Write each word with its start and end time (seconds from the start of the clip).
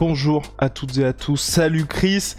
Bonjour 0.00 0.44
à 0.56 0.70
toutes 0.70 0.96
et 0.96 1.04
à 1.04 1.12
tous. 1.12 1.36
Salut 1.36 1.84
Chris. 1.84 2.34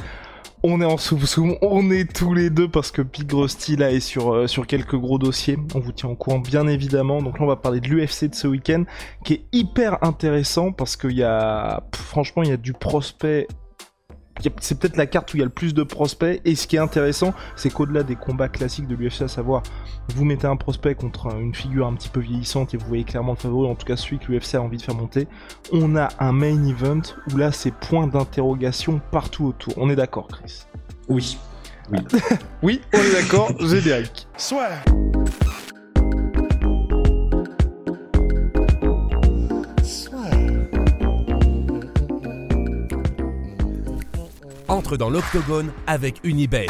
On 0.63 0.81
est 0.81 0.85
en 0.85 0.97
soum 0.97 1.55
on 1.61 1.91
est 1.91 2.11
tous 2.11 2.34
les 2.34 2.49
deux 2.49 2.67
parce 2.67 2.89
que 2.89 3.03
Big 3.03 3.31
Rusty 3.31 3.75
là 3.75 3.91
est 3.91 3.99
sur, 3.99 4.34
euh, 4.34 4.47
sur 4.47 4.65
quelques 4.65 4.95
gros 4.95 5.20
dossiers. 5.20 5.59
On 5.75 5.79
vous 5.79 5.91
tient 5.91 6.09
au 6.09 6.15
courant 6.15 6.39
bien 6.39 6.65
évidemment. 6.65 7.21
Donc 7.21 7.37
là 7.37 7.45
on 7.45 7.47
va 7.47 7.57
parler 7.57 7.79
de 7.79 7.87
l'UFC 7.87 8.29
de 8.29 8.34
ce 8.34 8.47
week-end 8.47 8.85
qui 9.23 9.34
est 9.34 9.45
hyper 9.51 10.03
intéressant 10.03 10.71
parce 10.71 10.97
qu'il 10.97 11.11
y 11.11 11.21
a 11.21 11.84
franchement 11.93 12.41
il 12.41 12.49
y 12.49 12.51
a 12.51 12.57
du 12.57 12.73
prospect 12.73 13.47
c'est 14.59 14.80
peut-être 14.80 14.98
la 14.98 15.05
carte 15.05 15.34
où 15.34 15.38
il 15.38 15.40
y 15.41 15.44
a 15.44 15.45
le 15.45 15.52
plus 15.52 15.73
de 15.73 15.84
prospects. 15.84 16.41
Et 16.45 16.55
ce 16.55 16.66
qui 16.67 16.76
est 16.77 16.80
intéressant, 16.80 17.34
c'est 17.55 17.70
qu'au-delà 17.70 18.03
des 18.03 18.16
combats 18.16 18.49
classiques 18.49 18.88
de 18.88 18.95
l'UFC, 18.95 19.21
à 19.23 19.27
savoir, 19.27 19.62
vous 20.16 20.26
mettez 20.26 20.48
un 20.48 20.55
prospect 20.55 20.95
contre 20.95 21.27
un- 21.27 21.40
une 21.40 21.54
figure 21.54 21.85
un 21.88 21.94
petit 21.94 22.09
peu 22.09 22.20
vieillissante 22.21 22.73
et 22.73 22.77
vous 22.77 22.88
voyez 22.88 23.04
clairement 23.04 23.34
le 23.34 23.38
favori, 23.38 23.67
en 23.70 23.76
tout 23.76 23.85
cas 23.85 23.95
celui 23.98 24.20
que 24.20 24.31
l'UFC 24.31 24.55
a 24.55 24.62
envie 24.62 24.77
de 24.77 24.81
faire 24.81 24.95
monter, 24.95 25.27
on 25.71 25.95
a 25.95 26.09
un 26.20 26.31
main 26.31 26.66
event 26.67 27.02
où 27.31 27.38
là, 27.38 27.52
c'est 27.52 27.73
point 27.73 28.07
d'interrogation 28.07 29.02
partout 29.12 29.46
autour. 29.48 29.73
On 29.77 29.90
est 29.90 29.96
d'accord, 29.96 30.27
Chris? 30.27 30.63
Oui. 31.10 31.38
Oui, 32.63 32.79
on 32.93 32.98
est 32.99 33.13
d'accord, 33.21 33.51
générique. 33.60 34.27
Soit. 34.38 34.70
Entre 44.71 44.95
dans 44.95 45.09
l'octogone 45.09 45.71
avec 45.85 46.21
Unibet. 46.23 46.67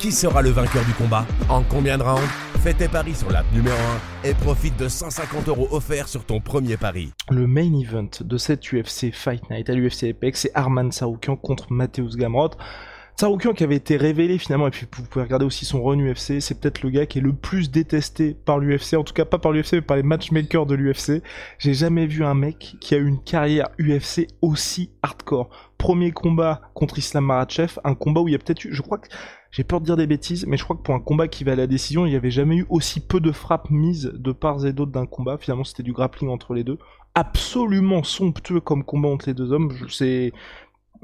Qui 0.00 0.10
sera 0.10 0.42
le 0.42 0.50
vainqueur 0.50 0.84
du 0.84 0.92
combat 0.94 1.24
En 1.48 1.62
combien 1.62 1.96
de 1.96 2.02
rounds 2.02 2.28
Fais 2.62 2.74
tes 2.74 2.88
paris 2.88 3.14
sur 3.14 3.30
l'app 3.30 3.46
numéro 3.54 3.76
1 4.24 4.28
et 4.28 4.34
profite 4.34 4.76
de 4.76 4.88
150 4.88 5.48
euros 5.48 5.68
offerts 5.70 6.08
sur 6.08 6.24
ton 6.24 6.40
premier 6.40 6.76
pari. 6.76 7.12
Le 7.30 7.46
main 7.46 7.72
event 7.72 8.10
de 8.20 8.36
cette 8.36 8.72
UFC 8.72 9.12
Fight 9.12 9.48
Night 9.48 9.70
à 9.70 9.74
l'UFC 9.74 10.10
Apex, 10.10 10.40
c'est 10.40 10.50
Arman 10.54 10.90
Saroukian 10.90 11.36
contre 11.36 11.72
Mateusz 11.72 12.16
Gamrot. 12.16 12.50
Saroukian 13.20 13.52
qui 13.52 13.64
avait 13.64 13.76
été 13.76 13.98
révélé 13.98 14.38
finalement, 14.38 14.66
et 14.66 14.70
puis 14.70 14.86
vous 14.90 15.04
pouvez 15.04 15.26
regarder 15.26 15.44
aussi 15.44 15.66
son 15.66 15.82
run 15.82 15.98
UFC, 15.98 16.40
c'est 16.40 16.58
peut-être 16.58 16.82
le 16.82 16.88
gars 16.88 17.04
qui 17.04 17.18
est 17.18 17.20
le 17.20 17.34
plus 17.34 17.70
détesté 17.70 18.32
par 18.32 18.58
l'UFC, 18.58 18.94
en 18.94 19.04
tout 19.04 19.12
cas 19.12 19.26
pas 19.26 19.36
par 19.36 19.52
l'UFC, 19.52 19.74
mais 19.74 19.80
par 19.82 19.98
les 19.98 20.02
matchmakers 20.02 20.64
de 20.64 20.74
l'UFC. 20.74 21.22
J'ai 21.58 21.74
jamais 21.74 22.06
vu 22.06 22.24
un 22.24 22.32
mec 22.32 22.76
qui 22.80 22.94
a 22.94 22.96
eu 22.96 23.06
une 23.06 23.22
carrière 23.22 23.68
UFC 23.78 24.26
aussi 24.40 24.92
hardcore. 25.02 25.50
Premier 25.76 26.12
combat 26.12 26.62
contre 26.72 26.96
Islam 26.96 27.26
Makhachev, 27.26 27.78
un 27.84 27.94
combat 27.94 28.22
où 28.22 28.28
il 28.28 28.32
y 28.32 28.34
a 28.34 28.38
peut-être 28.38 28.64
eu, 28.64 28.72
je 28.72 28.80
crois 28.80 28.96
que, 28.96 29.08
j'ai 29.50 29.64
peur 29.64 29.82
de 29.82 29.84
dire 29.84 29.98
des 29.98 30.06
bêtises, 30.06 30.46
mais 30.46 30.56
je 30.56 30.64
crois 30.64 30.76
que 30.76 30.80
pour 30.80 30.94
un 30.94 31.00
combat 31.00 31.28
qui 31.28 31.44
va 31.44 31.52
à 31.52 31.56
la 31.56 31.66
décision, 31.66 32.06
il 32.06 32.10
n'y 32.10 32.16
avait 32.16 32.30
jamais 32.30 32.56
eu 32.56 32.66
aussi 32.70 33.00
peu 33.00 33.20
de 33.20 33.32
frappes 33.32 33.68
mises 33.68 34.12
de 34.14 34.32
part 34.32 34.64
et 34.64 34.72
d'autre 34.72 34.92
d'un 34.92 35.04
combat. 35.04 35.36
Finalement, 35.36 35.64
c'était 35.64 35.82
du 35.82 35.92
grappling 35.92 36.30
entre 36.30 36.54
les 36.54 36.64
deux. 36.64 36.78
Absolument 37.14 38.02
somptueux 38.02 38.60
comme 38.60 38.82
combat 38.82 39.10
entre 39.10 39.28
les 39.28 39.34
deux 39.34 39.52
hommes. 39.52 39.72
Je 39.88 40.32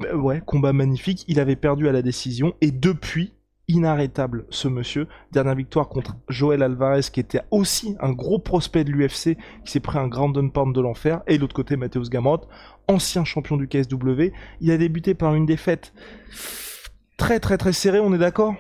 euh, 0.04 0.16
ouais, 0.16 0.42
combat 0.44 0.72
magnifique. 0.72 1.24
Il 1.28 1.40
avait 1.40 1.56
perdu 1.56 1.88
à 1.88 1.92
la 1.92 2.02
décision 2.02 2.54
et 2.60 2.70
depuis, 2.70 3.32
inarrêtable 3.68 4.46
ce 4.50 4.68
monsieur. 4.68 5.08
Dernière 5.32 5.54
victoire 5.54 5.88
contre 5.88 6.16
Joel 6.28 6.62
Alvarez 6.62 7.02
qui 7.12 7.20
était 7.20 7.42
aussi 7.50 7.96
un 8.00 8.12
gros 8.12 8.38
prospect 8.38 8.84
de 8.84 8.90
l'UFC 8.90 9.36
qui 9.64 9.72
s'est 9.72 9.80
pris 9.80 9.98
un 9.98 10.08
ground 10.08 10.36
and 10.38 10.50
pound 10.50 10.74
de 10.74 10.80
l'enfer. 10.80 11.22
Et 11.26 11.36
de 11.36 11.40
l'autre 11.40 11.54
côté, 11.54 11.76
Mateusz 11.76 12.08
Gamrot, 12.08 12.42
ancien 12.88 13.24
champion 13.24 13.56
du 13.56 13.68
KSW. 13.68 14.32
Il 14.60 14.70
a 14.70 14.78
débuté 14.78 15.14
par 15.14 15.34
une 15.34 15.46
défaite 15.46 15.92
très 17.16 17.40
très 17.40 17.56
très 17.58 17.72
serrée, 17.72 18.00
on 18.00 18.12
est 18.12 18.18
d'accord? 18.18 18.54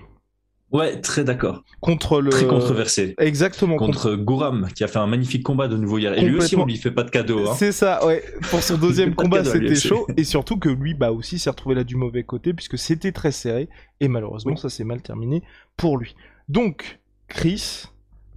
Ouais, 0.72 1.00
très 1.00 1.22
d'accord. 1.22 1.62
Contre 1.80 2.20
le... 2.20 2.30
Très 2.30 2.46
controversé. 2.46 3.14
Exactement. 3.18 3.76
Contre 3.76 4.16
Gouram, 4.16 4.66
qui 4.74 4.82
a 4.82 4.88
fait 4.88 4.98
un 4.98 5.06
magnifique 5.06 5.44
combat 5.44 5.68
de 5.68 5.76
nouveau 5.76 5.98
hier. 5.98 6.12
Et 6.18 6.22
lui 6.22 6.36
aussi, 6.38 6.56
on 6.56 6.66
lui 6.66 6.76
fait 6.76 6.90
pas 6.90 7.04
de 7.04 7.10
cadeau. 7.10 7.48
Hein. 7.48 7.54
C'est 7.56 7.70
ça, 7.72 8.04
ouais. 8.04 8.24
Pour 8.50 8.60
son 8.62 8.76
deuxième 8.76 9.10
de 9.10 9.14
combat, 9.14 9.44
c'était 9.44 9.76
chaud. 9.76 10.06
Et 10.16 10.24
surtout 10.24 10.58
que 10.58 10.68
lui, 10.68 10.94
bah 10.94 11.12
aussi, 11.12 11.38
s'est 11.38 11.50
retrouvé 11.50 11.76
là 11.76 11.84
du 11.84 11.94
mauvais 11.94 12.24
côté, 12.24 12.52
puisque 12.52 12.78
c'était 12.78 13.12
très 13.12 13.30
serré. 13.30 13.68
Et 14.00 14.08
malheureusement, 14.08 14.52
Oui. 14.52 14.58
ça 14.58 14.68
s'est 14.68 14.84
mal 14.84 15.02
terminé 15.02 15.42
pour 15.76 15.98
lui. 15.98 16.16
Donc, 16.48 16.98
Chris, 17.28 17.84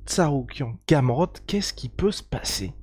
Tsaroukian, 0.06 0.78
Gamrot, 0.88 1.34
qu'est-ce 1.48 1.74
qui 1.74 1.90
peut 1.90 2.12
se 2.12 2.24
passer? 2.24 2.74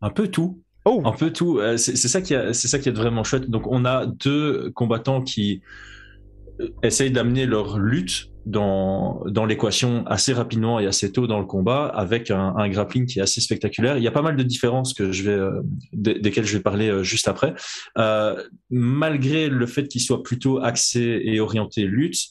Un 0.00 0.10
peu 0.10 0.28
tout. 0.28 0.62
Oh 0.86 1.02
Un 1.04 1.12
peu 1.12 1.30
tout. 1.32 1.58
Euh, 1.58 1.76
C'est 1.76 1.96
ça 1.96 2.22
qui 2.22 2.34
c'est 2.52 2.68
ça 2.68 2.78
qui 2.78 2.88
est 2.88 2.92
vraiment 2.92 3.22
chouette. 3.22 3.50
Donc, 3.50 3.66
on 3.66 3.84
a 3.84 4.06
deux 4.06 4.70
combattants 4.70 5.20
qui 5.20 5.60
essayent 6.82 7.10
d'amener 7.10 7.46
leur 7.46 7.78
lutte 7.78 8.26
dans, 8.46 9.22
dans 9.26 9.44
l'équation 9.44 10.06
assez 10.06 10.32
rapidement 10.32 10.80
et 10.80 10.86
assez 10.86 11.12
tôt 11.12 11.26
dans 11.26 11.38
le 11.38 11.44
combat 11.44 11.86
avec 11.86 12.30
un, 12.30 12.68
grappling 12.68 13.06
qui 13.06 13.18
est 13.18 13.22
assez 13.22 13.40
spectaculaire. 13.40 13.98
Il 13.98 14.02
y 14.02 14.08
a 14.08 14.10
pas 14.10 14.22
mal 14.22 14.36
de 14.36 14.42
différences 14.42 14.94
que 14.94 15.12
je 15.12 15.22
vais, 15.22 15.38
euh, 15.38 15.60
des- 15.92 16.18
desquelles 16.18 16.46
je 16.46 16.56
vais 16.56 16.62
parler 16.62 16.88
euh, 16.88 17.02
juste 17.02 17.28
après. 17.28 17.54
Euh, 17.98 18.42
malgré 18.70 19.48
le 19.48 19.66
fait 19.66 19.86
qu'ils 19.86 20.00
soient 20.00 20.22
plutôt 20.22 20.58
axés 20.62 21.20
et 21.24 21.40
orientés 21.40 21.84
lutte, 21.84 22.28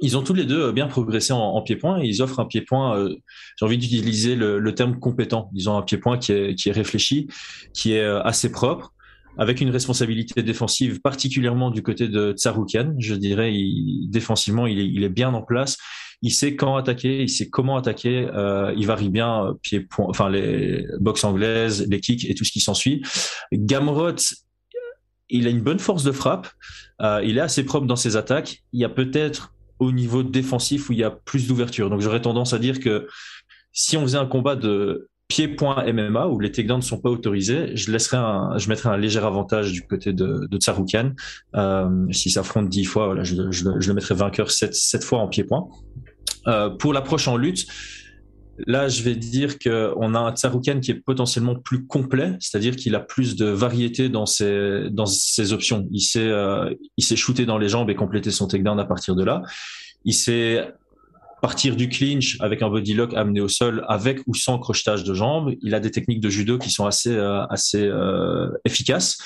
ils 0.00 0.16
ont 0.16 0.22
tous 0.22 0.34
les 0.34 0.44
deux 0.44 0.64
euh, 0.64 0.72
bien 0.72 0.88
progressé 0.88 1.32
en, 1.32 1.38
en 1.38 1.62
pied-point 1.62 2.00
et 2.02 2.06
ils 2.06 2.22
offrent 2.22 2.40
un 2.40 2.46
pied-point, 2.46 2.98
euh, 2.98 3.14
j'ai 3.58 3.64
envie 3.64 3.78
d'utiliser 3.78 4.34
le, 4.34 4.58
le 4.58 4.74
terme 4.74 4.98
compétent. 4.98 5.50
Ils 5.54 5.70
ont 5.70 5.76
un 5.76 5.82
pied-point 5.82 6.18
qui 6.18 6.32
est, 6.32 6.54
qui 6.54 6.68
est 6.68 6.72
réfléchi, 6.72 7.28
qui 7.72 7.92
est 7.92 8.02
euh, 8.02 8.20
assez 8.22 8.50
propre, 8.50 8.92
avec 9.38 9.60
une 9.60 9.70
responsabilité 9.70 10.42
défensive 10.42 11.00
particulièrement 11.00 11.70
du 11.70 11.82
côté 11.82 12.08
de 12.08 12.32
Tsaroukian. 12.32 12.94
Je 12.98 13.14
dirais, 13.14 13.54
il, 13.54 14.08
défensivement, 14.10 14.66
il 14.66 14.78
est, 14.78 14.86
il 14.86 15.04
est 15.04 15.08
bien 15.08 15.32
en 15.34 15.42
place. 15.42 15.76
Il 16.22 16.32
sait 16.32 16.56
quand 16.56 16.76
attaquer, 16.76 17.22
il 17.22 17.28
sait 17.28 17.48
comment 17.50 17.76
attaquer. 17.76 18.28
euh, 18.34 18.72
il 18.76 18.86
varie 18.86 19.10
bien 19.10 19.46
euh, 19.46 19.54
pied-point, 19.60 20.06
enfin 20.08 20.30
les 20.30 20.86
boxes 20.98 21.24
anglaises, 21.24 21.86
les 21.88 22.00
kicks 22.00 22.28
et 22.28 22.34
tout 22.34 22.44
ce 22.44 22.52
qui 22.52 22.60
s'ensuit. 22.60 23.02
Gamrot, 23.52 24.16
il 25.28 25.46
a 25.46 25.50
une 25.50 25.60
bonne 25.60 25.78
force 25.78 26.04
de 26.04 26.12
frappe. 26.12 26.48
euh, 27.02 27.20
il 27.24 27.36
est 27.36 27.42
assez 27.42 27.64
propre 27.64 27.86
dans 27.86 27.96
ses 27.96 28.16
attaques. 28.16 28.62
Il 28.72 28.80
y 28.80 28.84
a 28.84 28.88
peut-être 28.88 29.52
au 29.78 29.92
niveau 29.92 30.22
défensif 30.22 30.88
où 30.88 30.92
il 30.94 31.00
y 31.00 31.04
a 31.04 31.10
plus 31.10 31.46
d'ouverture. 31.48 31.90
Donc 31.90 32.00
j'aurais 32.00 32.22
tendance 32.22 32.54
à 32.54 32.58
dire 32.58 32.80
que 32.80 33.08
si 33.72 33.98
on 33.98 34.02
faisait 34.02 34.18
un 34.18 34.26
combat 34.26 34.56
de 34.56 35.10
pied-point 35.28 35.92
MMA 35.92 36.28
où 36.28 36.38
les 36.38 36.52
takedowns 36.52 36.78
ne 36.78 36.82
sont 36.82 37.00
pas 37.00 37.10
autorisés, 37.10 37.76
je 37.76 37.90
laisserais 37.90 38.16
un, 38.16 38.56
je 38.58 38.68
mettrais 38.68 38.90
un 38.90 38.96
léger 38.96 39.18
avantage 39.18 39.72
du 39.72 39.82
côté 39.82 40.12
de, 40.12 40.46
de 40.48 40.56
Tsaroukian. 40.58 41.12
Euh, 41.56 42.06
si 42.12 42.30
ça 42.30 42.40
affronte 42.40 42.68
10 42.68 42.84
fois, 42.84 43.06
voilà, 43.06 43.24
je, 43.24 43.34
le 43.34 43.94
mettrais 43.94 44.14
vainqueur 44.14 44.50
7, 44.50 44.74
7 44.74 45.04
fois 45.04 45.18
en 45.20 45.28
pied-point. 45.28 45.68
Euh, 46.46 46.70
pour 46.70 46.92
l'approche 46.92 47.26
en 47.26 47.36
lutte, 47.36 47.66
là, 48.66 48.88
je 48.88 49.02
vais 49.02 49.16
dire 49.16 49.58
qu'on 49.58 50.14
a 50.14 50.18
un 50.18 50.34
Tsaroukian 50.34 50.78
qui 50.78 50.92
est 50.92 51.02
potentiellement 51.04 51.56
plus 51.56 51.86
complet, 51.86 52.36
c'est-à-dire 52.38 52.76
qu'il 52.76 52.94
a 52.94 53.00
plus 53.00 53.34
de 53.34 53.46
variété 53.46 54.08
dans 54.08 54.26
ses, 54.26 54.88
dans 54.90 55.06
ses 55.06 55.52
options. 55.52 55.88
Il 55.90 56.00
sait, 56.00 56.28
euh, 56.28 56.72
shooter 56.98 57.46
dans 57.46 57.58
les 57.58 57.68
jambes 57.68 57.90
et 57.90 57.96
compléter 57.96 58.30
son 58.30 58.46
takedown 58.46 58.78
à 58.78 58.84
partir 58.84 59.16
de 59.16 59.24
là. 59.24 59.42
Il 60.04 60.14
sait 60.14 60.72
partir 61.46 61.76
du 61.76 61.88
clinch 61.88 62.36
avec 62.40 62.60
un 62.60 62.68
body 62.68 62.94
lock 62.94 63.14
amené 63.14 63.40
au 63.40 63.46
sol 63.46 63.84
avec 63.86 64.18
ou 64.26 64.34
sans 64.34 64.58
crochetage 64.58 65.04
de 65.04 65.14
jambes. 65.14 65.54
Il 65.62 65.76
a 65.76 65.78
des 65.78 65.92
techniques 65.92 66.18
de 66.18 66.28
judo 66.28 66.58
qui 66.58 66.70
sont 66.70 66.86
assez 66.86 67.12
euh, 67.14 67.46
euh, 67.76 68.50
efficaces. 68.64 69.16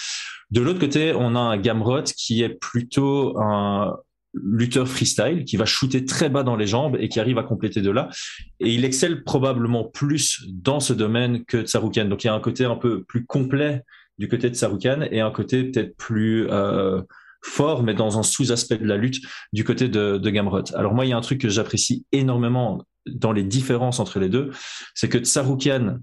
De 0.50 0.60
l'autre 0.60 0.80
côté, 0.80 1.14
on 1.16 1.34
a 1.34 1.38
un 1.38 1.56
Gamrot 1.56 2.02
qui 2.14 2.42
est 2.42 2.50
plutôt 2.50 3.40
un 3.40 3.96
lutteur 4.34 4.86
freestyle 4.86 5.46
qui 5.46 5.56
va 5.56 5.64
shooter 5.64 6.04
très 6.04 6.28
bas 6.28 6.42
dans 6.42 6.56
les 6.56 6.66
jambes 6.66 6.98
et 7.00 7.08
qui 7.08 7.20
arrive 7.20 7.38
à 7.38 7.42
compléter 7.42 7.80
de 7.80 7.90
là. 7.90 8.10
Et 8.58 8.68
il 8.68 8.84
excelle 8.84 9.24
probablement 9.24 9.84
plus 9.84 10.44
dans 10.46 10.78
ce 10.78 10.92
domaine 10.92 11.46
que 11.46 11.62
Tsaroukian. 11.62 12.04
Donc 12.04 12.24
il 12.24 12.26
y 12.26 12.30
a 12.30 12.34
un 12.34 12.40
côté 12.40 12.66
un 12.66 12.76
peu 12.76 13.02
plus 13.04 13.24
complet 13.24 13.80
du 14.18 14.28
côté 14.28 14.50
de 14.50 14.54
Tsaroukian 14.54 15.08
et 15.10 15.20
un 15.20 15.30
côté 15.30 15.64
peut-être 15.64 15.96
plus 15.96 16.46
euh, 16.50 17.00
fort, 17.42 17.82
mais 17.82 17.94
dans 17.94 18.18
un 18.18 18.22
sous-aspect 18.22 18.78
de 18.78 18.86
la 18.86 18.96
lutte 18.96 19.22
du 19.52 19.64
côté 19.64 19.88
de, 19.88 20.18
de 20.18 20.30
Gamrot. 20.30 20.74
Alors 20.74 20.94
moi, 20.94 21.06
il 21.06 21.10
y 21.10 21.12
a 21.12 21.16
un 21.16 21.22
truc 21.22 21.40
que 21.40 21.48
j'apprécie 21.48 22.04
énormément 22.12 22.84
dans 23.06 23.32
les 23.32 23.42
différences 23.42 24.00
entre 24.00 24.18
les 24.18 24.28
deux, 24.28 24.50
c'est 24.94 25.08
que 25.08 25.18
Tsaroukian, 25.18 25.98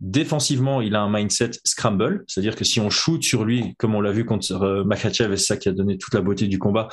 défensivement, 0.00 0.80
il 0.80 0.94
a 0.94 1.02
un 1.02 1.10
mindset 1.10 1.52
scramble, 1.64 2.24
c'est-à-dire 2.26 2.56
que 2.56 2.64
si 2.64 2.80
on 2.80 2.90
shoot 2.90 3.22
sur 3.22 3.44
lui, 3.44 3.74
comme 3.78 3.94
on 3.94 4.00
l'a 4.00 4.12
vu 4.12 4.24
contre 4.24 4.52
euh, 4.52 4.84
Makhachev, 4.84 5.32
et 5.32 5.36
c'est 5.36 5.46
ça 5.46 5.56
qui 5.56 5.68
a 5.68 5.72
donné 5.72 5.96
toute 5.96 6.12
la 6.14 6.20
beauté 6.20 6.48
du 6.48 6.58
combat, 6.58 6.88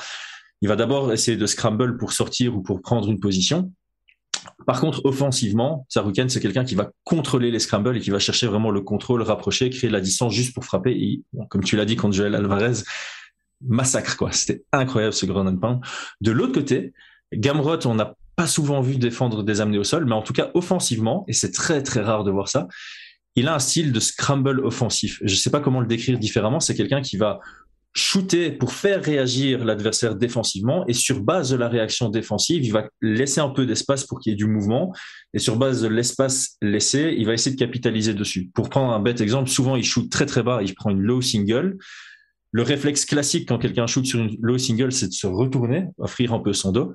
il 0.62 0.68
va 0.68 0.76
d'abord 0.76 1.12
essayer 1.12 1.36
de 1.36 1.46
scramble 1.46 1.96
pour 1.96 2.12
sortir 2.12 2.56
ou 2.56 2.62
pour 2.62 2.82
prendre 2.82 3.10
une 3.10 3.18
position. 3.18 3.72
Par 4.66 4.80
contre, 4.80 5.04
offensivement, 5.04 5.86
Sarukan, 5.88 6.28
c'est 6.28 6.40
quelqu'un 6.40 6.64
qui 6.64 6.74
va 6.74 6.90
contrôler 7.04 7.50
les 7.50 7.58
scrambles 7.58 7.96
et 7.96 8.00
qui 8.00 8.10
va 8.10 8.18
chercher 8.18 8.46
vraiment 8.46 8.70
le 8.70 8.80
contrôle, 8.80 9.22
rapprocher, 9.22 9.70
créer 9.70 9.90
la 9.90 10.00
distance 10.00 10.32
juste 10.32 10.54
pour 10.54 10.64
frapper. 10.64 10.92
Et, 10.92 11.22
comme 11.48 11.64
tu 11.64 11.76
l'as 11.76 11.84
dit 11.84 11.96
contre 11.96 12.14
Joel 12.14 12.34
Alvarez, 12.34 12.82
massacre, 13.66 14.16
quoi. 14.16 14.32
C'était 14.32 14.62
incroyable 14.72 15.12
ce 15.12 15.26
ground 15.26 15.48
and 15.48 15.56
pound. 15.56 15.80
De 16.20 16.30
l'autre 16.30 16.52
côté, 16.52 16.92
Gamrot, 17.32 17.86
on 17.86 17.94
n'a 17.94 18.14
pas 18.36 18.46
souvent 18.46 18.80
vu 18.80 18.96
défendre 18.96 19.42
des 19.42 19.60
amenés 19.60 19.78
au 19.78 19.84
sol, 19.84 20.06
mais 20.06 20.14
en 20.14 20.22
tout 20.22 20.32
cas 20.32 20.50
offensivement, 20.54 21.24
et 21.28 21.32
c'est 21.32 21.52
très 21.52 21.82
très 21.82 22.00
rare 22.00 22.24
de 22.24 22.30
voir 22.30 22.48
ça, 22.48 22.68
il 23.36 23.48
a 23.48 23.54
un 23.54 23.58
style 23.58 23.92
de 23.92 24.00
scramble 24.00 24.60
offensif. 24.60 25.18
Je 25.22 25.32
ne 25.32 25.38
sais 25.38 25.50
pas 25.50 25.60
comment 25.60 25.80
le 25.80 25.86
décrire 25.86 26.18
différemment. 26.18 26.60
C'est 26.60 26.74
quelqu'un 26.74 27.00
qui 27.00 27.16
va 27.16 27.40
shooter 27.92 28.52
pour 28.52 28.72
faire 28.72 29.02
réagir 29.02 29.64
l'adversaire 29.64 30.14
défensivement 30.14 30.86
et 30.86 30.92
sur 30.92 31.22
base 31.22 31.50
de 31.50 31.56
la 31.56 31.68
réaction 31.68 32.08
défensive, 32.08 32.64
il 32.64 32.72
va 32.72 32.88
laisser 33.02 33.40
un 33.40 33.48
peu 33.48 33.66
d'espace 33.66 34.04
pour 34.04 34.20
qu'il 34.20 34.30
y 34.30 34.34
ait 34.34 34.36
du 34.36 34.46
mouvement 34.46 34.94
et 35.34 35.40
sur 35.40 35.56
base 35.56 35.82
de 35.82 35.88
l'espace 35.88 36.56
laissé, 36.62 37.14
il 37.18 37.26
va 37.26 37.34
essayer 37.34 37.54
de 37.54 37.60
capitaliser 37.60 38.14
dessus. 38.14 38.48
Pour 38.54 38.68
prendre 38.68 38.92
un 38.92 39.00
bête 39.00 39.20
exemple, 39.20 39.50
souvent 39.50 39.74
il 39.74 39.84
shoot 39.84 40.08
très 40.08 40.26
très 40.26 40.42
bas, 40.42 40.60
il 40.62 40.74
prend 40.74 40.90
une 40.90 41.00
low 41.00 41.20
single. 41.20 41.78
Le 42.52 42.62
réflexe 42.62 43.04
classique 43.04 43.48
quand 43.48 43.58
quelqu'un 43.58 43.86
shoot 43.86 44.04
sur 44.04 44.20
une 44.20 44.36
low 44.40 44.58
single, 44.58 44.92
c'est 44.92 45.08
de 45.08 45.12
se 45.12 45.26
retourner, 45.26 45.86
offrir 45.98 46.32
un 46.32 46.40
peu 46.40 46.52
son 46.52 46.72
dos. 46.72 46.92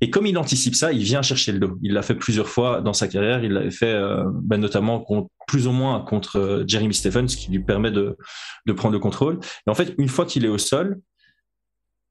Et 0.00 0.10
comme 0.10 0.26
il 0.26 0.36
anticipe 0.36 0.74
ça, 0.74 0.92
il 0.92 1.02
vient 1.02 1.22
chercher 1.22 1.52
le 1.52 1.58
dos. 1.58 1.78
Il 1.82 1.92
l'a 1.92 2.02
fait 2.02 2.14
plusieurs 2.14 2.48
fois 2.48 2.80
dans 2.80 2.92
sa 2.92 3.08
carrière. 3.08 3.44
Il 3.44 3.52
l'avait 3.52 3.70
fait 3.70 3.92
euh, 3.92 4.24
ben 4.34 4.58
notamment 4.58 5.04
plus 5.46 5.66
ou 5.66 5.72
moins 5.72 6.00
contre 6.00 6.38
euh, 6.38 6.64
Jeremy 6.66 6.92
Stephens, 6.92 7.26
qui 7.26 7.50
lui 7.50 7.60
permet 7.60 7.90
de, 7.90 8.16
prendre 8.76 8.92
le 8.92 8.98
contrôle. 8.98 9.38
Et 9.66 9.70
en 9.70 9.74
fait, 9.74 9.94
une 9.98 10.08
fois 10.08 10.26
qu'il 10.26 10.44
est 10.44 10.48
au 10.48 10.58
sol, 10.58 11.00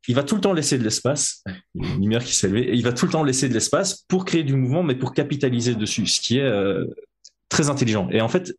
il 0.07 0.15
va 0.15 0.23
tout 0.23 0.35
le 0.35 0.41
temps 0.41 0.53
laisser 0.53 0.77
de 0.77 0.83
l'espace. 0.83 1.43
Une 1.75 2.01
lumière 2.01 2.23
qui 2.23 2.33
s'est 2.33 2.47
levée. 2.47 2.71
Il 2.73 2.83
va 2.83 2.93
tout 2.93 3.05
le 3.05 3.11
temps 3.11 3.23
laisser 3.23 3.47
de 3.47 3.53
l'espace 3.53 4.03
pour 4.07 4.25
créer 4.25 4.43
du 4.43 4.55
mouvement, 4.55 4.83
mais 4.83 4.95
pour 4.95 5.13
capitaliser 5.13 5.75
dessus, 5.75 6.07
ce 6.07 6.19
qui 6.19 6.39
est 6.39 6.43
euh, 6.43 6.85
très 7.49 7.69
intelligent. 7.69 8.09
Et 8.11 8.21
en 8.21 8.27
fait, 8.27 8.55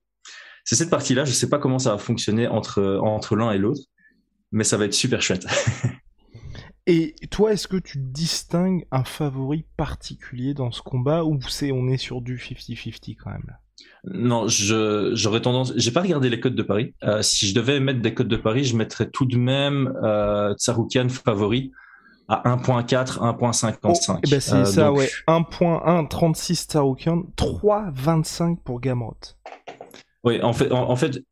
c'est 0.65 0.77
cette 0.77 0.91
partie-là. 0.91 1.25
Je 1.25 1.31
ne 1.31 1.35
sais 1.35 1.49
pas 1.49 1.59
comment 1.59 1.79
ça 1.79 1.93
va 1.93 1.99
fonctionner 1.99 2.47
entre, 2.47 2.99
entre 3.03 3.37
l'un 3.37 3.51
et 3.53 3.59
l'autre, 3.59 3.83
mais 4.53 4.65
ça 4.65 4.77
va 4.77 4.85
être 4.85 4.95
super 4.95 5.23
chouette. 5.23 5.47
Et 6.87 7.15
toi, 7.31 7.53
est-ce 7.53 7.67
que 7.67 7.79
tu 7.79 7.99
distingues 7.99 8.87
un 8.91 9.05
favori 9.05 9.65
particulier 9.77 10.53
dans 10.53 10.71
ce 10.71 10.83
combat 10.83 11.25
ou 11.25 11.41
c'est 11.49 11.73
on 11.73 11.89
est 11.89 11.97
sur 11.97 12.21
du 12.21 12.37
50-50 12.37 13.17
quand 13.17 13.31
même? 13.31 13.45
Là 13.49 13.61
non, 14.07 14.47
j'aurais 14.49 15.41
tendance. 15.41 15.73
J'ai 15.77 15.91
pas 15.91 16.03
regardé 16.03 16.29
les 16.29 16.39
codes 16.39 16.55
de 16.55 16.63
Paris. 16.63 16.95
Euh, 17.05 17.23
si 17.23 17.49
je 17.49 17.55
devais 17.55 17.81
mettre 17.81 18.01
des 18.03 18.13
codes 18.13 18.29
de 18.29 18.37
Paris, 18.37 18.65
je 18.65 18.77
mettrais 18.77 19.09
tout 19.09 19.25
de 19.25 19.39
même 19.39 19.95
euh, 20.03 20.55
Tsaroukian 20.55 21.09
favori 21.09 21.73
à 22.29 22.43
1.4, 22.57 23.19
1.55. 23.19 24.21
eh 24.23 24.31
ben 24.31 24.41
c'est 24.41 24.55
euh, 24.55 24.65
ça, 24.65 24.93
ouais. 24.93 25.09
1.1, 25.27 26.09
36 26.09 26.67
Tsaroukian, 26.67 27.23
3.25 27.37 28.59
pour 28.63 28.81
Gamrot. 28.81 29.17
Oui, 30.23 30.41
en 30.43 30.53
fait, 30.53 30.71
en 30.73 30.97
fait, 30.97 31.23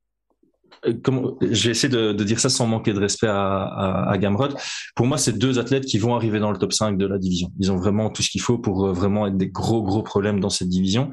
comment, 1.03 1.37
je 1.41 1.65
vais 1.65 1.71
essayer 1.71 1.89
de, 1.89 2.13
de, 2.13 2.25
dire 2.25 2.41
ça 2.41 2.49
sans 2.49 2.67
manquer 2.67 2.93
de 2.93 2.99
respect 2.99 3.29
à, 3.29 3.63
à, 3.63 4.11
à 4.11 4.19
Gamrot. 4.19 4.49
Pour 4.95 5.07
moi, 5.07 5.19
c'est 5.19 5.39
deux 5.39 5.59
athlètes 5.59 5.85
qui 5.85 5.99
vont 5.99 6.15
arriver 6.15 6.41
dans 6.41 6.51
le 6.51 6.59
top 6.59 6.73
5 6.73 6.99
de 6.99 7.07
la 7.07 7.19
division. 7.19 7.53
Ils 7.59 7.71
ont 7.71 7.77
vraiment 7.77 8.11
tout 8.11 8.23
ce 8.23 8.31
qu'il 8.31 8.41
faut 8.41 8.59
pour 8.59 8.87
euh, 8.87 8.93
vraiment 8.93 9.27
être 9.27 9.37
des 9.37 9.49
gros, 9.49 9.83
gros 9.83 10.03
problèmes 10.03 10.41
dans 10.41 10.51
cette 10.51 10.69
division. 10.69 11.11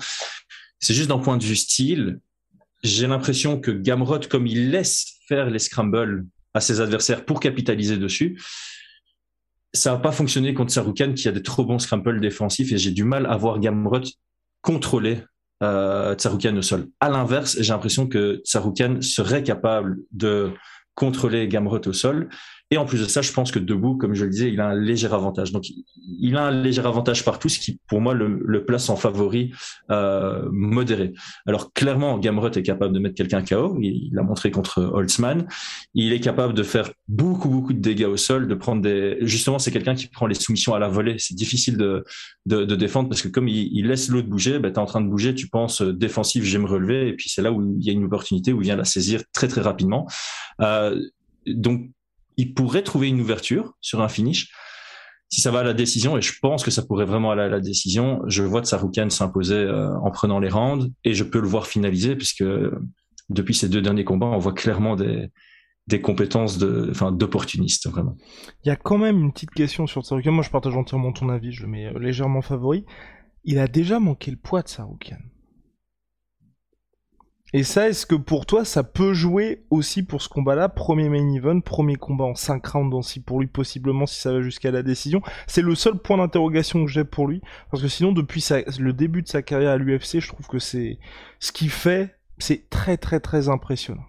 C'est 0.79 0.93
juste 0.93 1.09
d'un 1.09 1.19
point 1.19 1.37
de 1.37 1.43
vue 1.43 1.55
style. 1.55 2.19
J'ai 2.83 3.07
l'impression 3.07 3.59
que 3.59 3.71
Gamrot, 3.71 4.21
comme 4.29 4.47
il 4.47 4.71
laisse 4.71 5.19
faire 5.27 5.49
les 5.49 5.59
scrambles 5.59 6.25
à 6.53 6.61
ses 6.61 6.81
adversaires 6.81 7.25
pour 7.25 7.39
capitaliser 7.39 7.97
dessus, 7.97 8.41
ça 9.73 9.91
n'a 9.91 9.99
pas 9.99 10.11
fonctionné 10.11 10.53
contre 10.53 10.71
Sarukan 10.71 11.13
qui 11.13 11.27
a 11.27 11.31
des 11.31 11.43
trop 11.43 11.63
bons 11.63 11.77
scrambles 11.77 12.19
défensifs 12.19 12.71
et 12.71 12.77
j'ai 12.77 12.91
du 12.91 13.03
mal 13.03 13.27
à 13.27 13.37
voir 13.37 13.59
Gamrot 13.59 14.01
contrôler 14.61 15.19
euh, 15.61 16.15
au 16.57 16.61
sol. 16.61 16.87
À 16.99 17.09
l'inverse, 17.09 17.57
j'ai 17.59 17.73
l'impression 17.73 18.07
que 18.07 18.41
Tsaroukian 18.45 19.01
serait 19.01 19.43
capable 19.43 19.97
de 20.11 20.53
contrôler 20.95 21.47
Gamrot 21.47 21.87
au 21.87 21.93
sol 21.93 22.29
et 22.71 22.77
en 22.77 22.85
plus 22.85 22.99
de 22.99 23.05
ça, 23.05 23.21
je 23.23 23.31
pense 23.31 23.51
que 23.51 23.57
debout, 23.57 23.97
comme 23.97 24.13
je 24.13 24.25
le 24.25 24.29
disais, 24.29 24.51
il 24.51 24.61
a 24.61 24.67
un 24.67 24.75
léger 24.75 25.07
avantage. 25.07 25.51
Donc, 25.51 25.65
il 26.05 26.37
a 26.37 26.45
un 26.45 26.51
léger 26.51 26.85
avantage 26.85 27.25
partout, 27.25 27.49
ce 27.49 27.59
qui, 27.59 27.79
pour 27.87 27.99
moi, 27.99 28.13
le, 28.13 28.41
le 28.45 28.63
place 28.63 28.89
en 28.89 28.95
favori 28.95 29.51
euh, 29.89 30.47
modéré. 30.51 31.13
Alors, 31.47 31.73
clairement, 31.73 32.19
Gamrot 32.19 32.51
est 32.51 32.61
capable 32.61 32.93
de 32.93 32.99
mettre 32.99 33.15
quelqu'un 33.15 33.43
KO. 33.43 33.77
Il 33.81 34.11
l'a 34.13 34.21
montré 34.21 34.51
contre 34.51 34.83
Holtzman. 34.93 35.47
Il 35.95 36.13
est 36.13 36.19
capable 36.19 36.53
de 36.53 36.61
faire 36.61 36.91
beaucoup, 37.07 37.49
beaucoup 37.49 37.73
de 37.73 37.79
dégâts 37.79 38.05
au 38.05 38.17
sol, 38.17 38.47
de 38.47 38.53
prendre 38.53 38.83
des... 38.83 39.17
Justement, 39.21 39.57
c'est 39.57 39.71
quelqu'un 39.71 39.95
qui 39.95 40.07
prend 40.07 40.27
les 40.27 40.35
soumissions 40.35 40.75
à 40.75 40.79
la 40.79 40.89
volée. 40.89 41.15
C'est 41.17 41.35
difficile 41.35 41.75
de, 41.75 42.05
de, 42.45 42.65
de, 42.65 42.75
défendre 42.75 43.09
parce 43.09 43.23
que 43.23 43.29
comme 43.29 43.47
il, 43.47 43.69
il 43.73 43.87
laisse 43.87 44.09
l'autre 44.09 44.27
bouger, 44.27 44.59
ben, 44.59 44.71
tu 44.71 44.75
es 44.75 44.79
en 44.79 44.85
train 44.85 45.01
de 45.01 45.09
bouger, 45.09 45.33
tu 45.33 45.47
penses 45.47 45.81
euh, 45.81 45.91
défensif, 45.91 46.43
je 46.43 46.59
relever. 46.59 47.09
Et 47.09 47.13
puis, 47.13 47.29
c'est 47.29 47.41
là 47.41 47.51
où 47.51 47.75
il 47.79 47.83
y 47.83 47.89
a 47.89 47.93
une 47.93 48.05
opportunité, 48.05 48.53
où 48.53 48.61
il 48.61 48.65
vient 48.65 48.75
la 48.75 48.85
saisir 48.85 49.23
très, 49.33 49.47
très 49.47 49.61
rapidement. 49.61 50.07
Euh, 50.61 50.99
donc, 51.47 51.89
il 52.39 52.53
pourrait 52.53 52.83
trouver 52.83 53.09
une 53.09 53.19
ouverture 53.19 53.73
sur 53.81 54.01
un 54.01 54.07
finish. 54.07 54.49
Si 55.27 55.41
ça 55.41 55.51
va 55.51 55.59
à 55.59 55.63
la 55.63 55.73
décision, 55.73 56.17
et 56.17 56.21
je 56.21 56.33
pense 56.41 56.63
que 56.63 56.71
ça 56.71 56.83
pourrait 56.83 57.05
vraiment 57.05 57.31
aller 57.31 57.41
à 57.41 57.49
la 57.49 57.59
décision, 57.59 58.21
je 58.27 58.43
vois 58.43 58.63
Tsaroukan 58.63 59.09
s'imposer 59.09 59.55
euh, 59.55 59.93
en 59.99 60.09
prenant 60.09 60.39
les 60.39 60.47
rounds 60.47 60.89
et 61.03 61.13
je 61.13 61.25
peux 61.25 61.41
le 61.41 61.49
voir 61.49 61.67
finaliser 61.67 62.15
puisque 62.15 62.45
depuis 63.29 63.53
ces 63.53 63.67
deux 63.67 63.81
derniers 63.81 64.05
combats, 64.05 64.27
on 64.27 64.39
voit 64.39 64.53
clairement 64.53 64.95
des, 64.95 65.29
compétences 66.01 66.57
de. 66.57 66.93
Il 68.63 68.69
y 68.69 68.71
a 68.71 68.77
quand 68.77 68.97
même 68.97 69.19
une 69.19 69.33
petite 69.33 69.51
question 69.51 69.85
sur 69.85 70.03
Tsaroukan. 70.03 70.31
Moi, 70.31 70.43
je 70.43 70.49
partage 70.49 70.77
entièrement 70.77 71.11
ton 71.11 71.27
avis, 71.27 71.51
je 71.51 71.63
le 71.63 71.67
mets 71.67 71.87
euh, 71.87 71.99
légèrement 71.99 72.41
favori. 72.41 72.85
Il 73.43 73.59
a 73.59 73.67
déjà 73.67 73.99
manqué 73.99 74.31
le 74.31 74.37
poids 74.37 74.61
de 74.61 74.69
Tsaroukan. 74.69 75.17
Et 77.53 77.63
ça, 77.63 77.89
est-ce 77.89 78.05
que 78.05 78.15
pour 78.15 78.45
toi, 78.45 78.63
ça 78.63 78.83
peut 78.83 79.13
jouer 79.13 79.65
aussi 79.71 80.03
pour 80.03 80.21
ce 80.21 80.29
combat-là? 80.29 80.69
Premier 80.69 81.09
main 81.09 81.33
event, 81.33 81.61
premier 81.61 81.95
combat 81.95 82.25
en 82.25 82.35
5 82.35 82.65
rounds 82.67 82.95
aussi 82.95 83.21
pour 83.21 83.39
lui, 83.39 83.47
possiblement, 83.47 84.05
si 84.05 84.19
ça 84.19 84.31
va 84.31 84.41
jusqu'à 84.41 84.69
la 84.69 84.83
décision. 84.83 85.21
C'est 85.47 85.63
le 85.63 85.73
seul 85.73 85.97
point 85.97 86.17
d'interrogation 86.17 86.85
que 86.85 86.91
j'ai 86.91 87.05
pour 87.05 87.27
lui. 87.27 87.41
Parce 87.71 87.81
que 87.81 87.89
sinon, 87.89 88.11
depuis 88.11 88.45
le 88.79 88.93
début 88.93 89.23
de 89.23 89.27
sa 89.27 89.41
carrière 89.41 89.71
à 89.71 89.77
l'UFC, 89.77 90.19
je 90.19 90.27
trouve 90.27 90.45
que 90.45 90.59
c'est 90.59 90.99
ce 91.39 91.51
qu'il 91.51 91.71
fait, 91.71 92.15
c'est 92.37 92.69
très 92.69 92.97
très 92.97 93.19
très 93.19 93.49
impressionnant. 93.49 94.05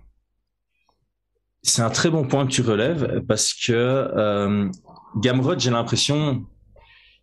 C'est 1.63 1.83
un 1.83 1.91
très 1.91 2.11
bon 2.11 2.27
point 2.27 2.47
que 2.47 2.53
tu 2.53 2.63
relèves 2.63 3.23
parce 3.27 3.55
que 3.55 3.73
euh, 3.73 4.71
Gamrod, 5.17 5.61
j'ai 5.61 5.71
l'impression 5.71 6.45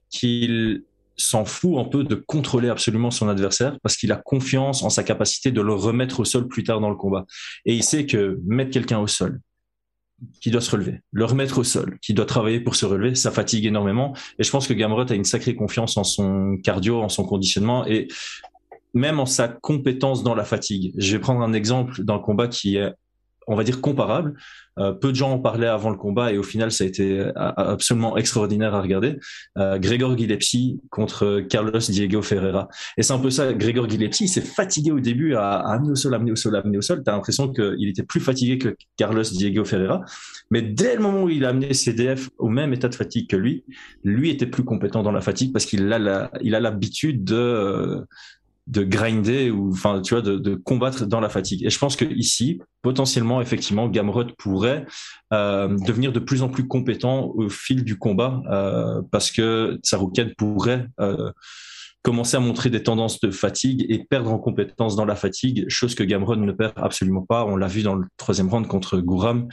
qu'il 0.10 0.84
s'en 1.18 1.46
fout 1.46 1.78
un 1.78 1.86
peu 1.86 2.04
de 2.04 2.16
contrôler 2.16 2.70
absolument 2.70 3.12
son 3.12 3.28
adversaire 3.28 3.78
parce 3.82 3.98
qu'il 3.98 4.12
a 4.12 4.16
confiance 4.16 4.84
en 4.84 4.90
sa 4.90 5.04
capacité 5.04 5.52
de 5.52 5.62
le 5.62 5.74
remettre 5.74 6.20
au 6.20 6.26
sol 6.26 6.48
plus 6.48 6.64
tard 6.64 6.80
dans 6.80 6.90
le 6.90 6.96
combat. 6.96 7.26
Et 7.66 7.74
il 7.74 7.84
sait 7.84 8.06
que 8.06 8.40
mettre 8.46 8.72
quelqu'un 8.72 9.00
au 9.00 9.08
sol, 9.08 9.40
qui 10.42 10.52
doit 10.52 10.62
se 10.62 10.72
relever, 10.72 11.02
le 11.12 11.26
remettre 11.26 11.60
au 11.60 11.64
sol, 11.64 11.98
qui 12.02 12.14
doit 12.14 12.26
travailler 12.26 12.60
pour 12.60 12.76
se 12.76 12.86
relever, 12.86 13.16
ça 13.16 13.32
fatigue 13.32 13.66
énormément. 13.66 14.16
Et 14.40 14.44
je 14.44 14.52
pense 14.52 14.68
que 14.68 14.74
Gamrot 14.74 15.12
a 15.12 15.16
une 15.16 15.24
sacrée 15.24 15.56
confiance 15.56 15.98
en 15.98 16.04
son 16.04 16.58
cardio, 16.64 17.02
en 17.02 17.10
son 17.10 17.24
conditionnement 17.24 17.86
et 17.86 18.08
même 18.94 19.20
en 19.20 19.26
sa 19.26 19.48
compétence 19.48 20.24
dans 20.24 20.36
la 20.36 20.44
fatigue. 20.44 20.94
Je 20.98 21.14
vais 21.14 21.20
prendre 21.20 21.42
un 21.42 21.54
exemple 21.54 22.04
d'un 22.04 22.20
combat 22.20 22.48
qui 22.48 22.78
est 22.78 22.94
on 23.48 23.56
va 23.56 23.64
dire 23.64 23.82
comparable. 23.82 24.34
Euh, 24.80 24.92
peu 24.92 25.10
de 25.10 25.16
gens 25.16 25.32
en 25.32 25.40
parlaient 25.40 25.68
avant 25.68 25.90
le 25.90 25.98
combat 25.98 26.32
et 26.32 26.38
au 26.38 26.44
final 26.44 26.72
ça 26.72 26.84
a 26.84 26.88
été 26.88 27.20
euh, 27.20 27.32
absolument 27.36 28.18
extraordinaire 28.18 28.76
à 28.76 28.82
regarder. 28.82 29.18
Euh, 29.58 29.80
Grégor 29.80 30.16
Gillespie 30.18 30.80
contre 30.92 31.42
Carlos 31.50 31.80
Diego 31.80 32.22
Ferreira. 32.22 32.68
Et 32.98 33.04
c'est 33.04 33.14
un 33.14 33.20
peu 33.20 33.32
ça, 33.32 33.54
Grégor 33.54 33.90
Gillespie, 33.90 34.26
il 34.26 34.30
s'est 34.30 34.42
fatigué 34.42 34.92
au 34.92 35.00
début 35.00 35.34
à, 35.36 35.58
amener 35.60 35.92
au 35.92 35.96
sol, 35.96 36.14
amener 36.14 36.32
au 36.32 36.36
sol, 36.36 36.56
amener 36.56 36.78
au 36.78 36.82
sol. 36.82 37.02
T'as 37.04 37.14
l'impression 37.14 37.52
qu'il 37.52 37.88
était 37.88 38.04
plus 38.04 38.20
fatigué 38.20 38.58
que 38.58 38.76
Carlos 38.98 39.24
Diego 39.24 39.66
Ferreira. 39.66 40.04
Mais 40.52 40.62
dès 40.62 40.96
le 40.96 41.02
moment 41.02 41.24
où 41.24 41.30
il 41.30 41.46
a 41.46 41.50
amené 41.50 41.74
CDF 41.74 42.30
au 42.38 42.50
même 42.50 42.74
état 42.74 42.90
de 42.90 42.96
fatigue 42.96 43.28
que 43.30 43.36
lui, 43.36 43.64
lui 44.04 44.30
était 44.30 44.46
plus 44.46 44.64
compétent 44.64 45.02
dans 45.02 45.12
la 45.12 45.22
fatigue 45.22 45.52
parce 45.52 45.66
qu'il 45.66 45.92
a 45.92 46.30
l'habitude 46.42 47.24
de 47.24 48.06
de 48.68 48.84
grinder 48.84 49.50
ou 49.50 49.72
enfin 49.72 50.02
tu 50.02 50.14
vois 50.14 50.22
de, 50.22 50.38
de, 50.38 50.56
combattre 50.56 51.06
dans 51.06 51.22
la 51.22 51.30
fatigue. 51.30 51.66
Et 51.66 51.70
je 51.70 51.80
pense 51.80 51.96
que 51.96 52.06
ici 52.06 52.62
potentiellement 52.82 53.42
effectivement 53.42 53.88
Gamrot 53.88 54.26
pourrait 54.38 54.86
euh, 55.34 55.76
devenir 55.86 56.12
de 56.12 56.20
plus 56.20 56.42
en 56.42 56.50
plus 56.50 56.68
compétent 56.68 57.32
au 57.36 57.50
fil 57.50 57.84
du 57.84 57.98
combat 57.98 58.42
euh, 58.52 59.02
parce 59.10 59.32
que 59.32 59.80
Tsarouken 59.84 60.34
pourrait 60.38 60.88
euh, 61.00 61.32
commencer 62.02 62.36
à 62.36 62.42
montrer 62.42 62.70
des 62.70 62.84
tendances 62.84 63.22
de 63.22 63.32
fatigue 63.32 63.86
et 63.90 64.04
perdre 64.04 64.32
en 64.32 64.38
compétence 64.38 64.98
dans 64.98 65.06
la 65.06 65.16
fatigue 65.16 65.66
chose 65.70 65.96
que 65.96 66.04
Gamrot 66.04 66.36
ne 66.36 66.52
perd 66.52 66.74
absolument 66.76 67.24
pas. 67.24 67.46
On 67.46 67.56
l'a 67.56 67.68
vu 67.68 67.84
dans 67.84 67.96
le 67.96 68.06
troisième 68.18 68.50
round 68.50 68.68
contre 68.68 68.98
Gouram. 68.98 69.48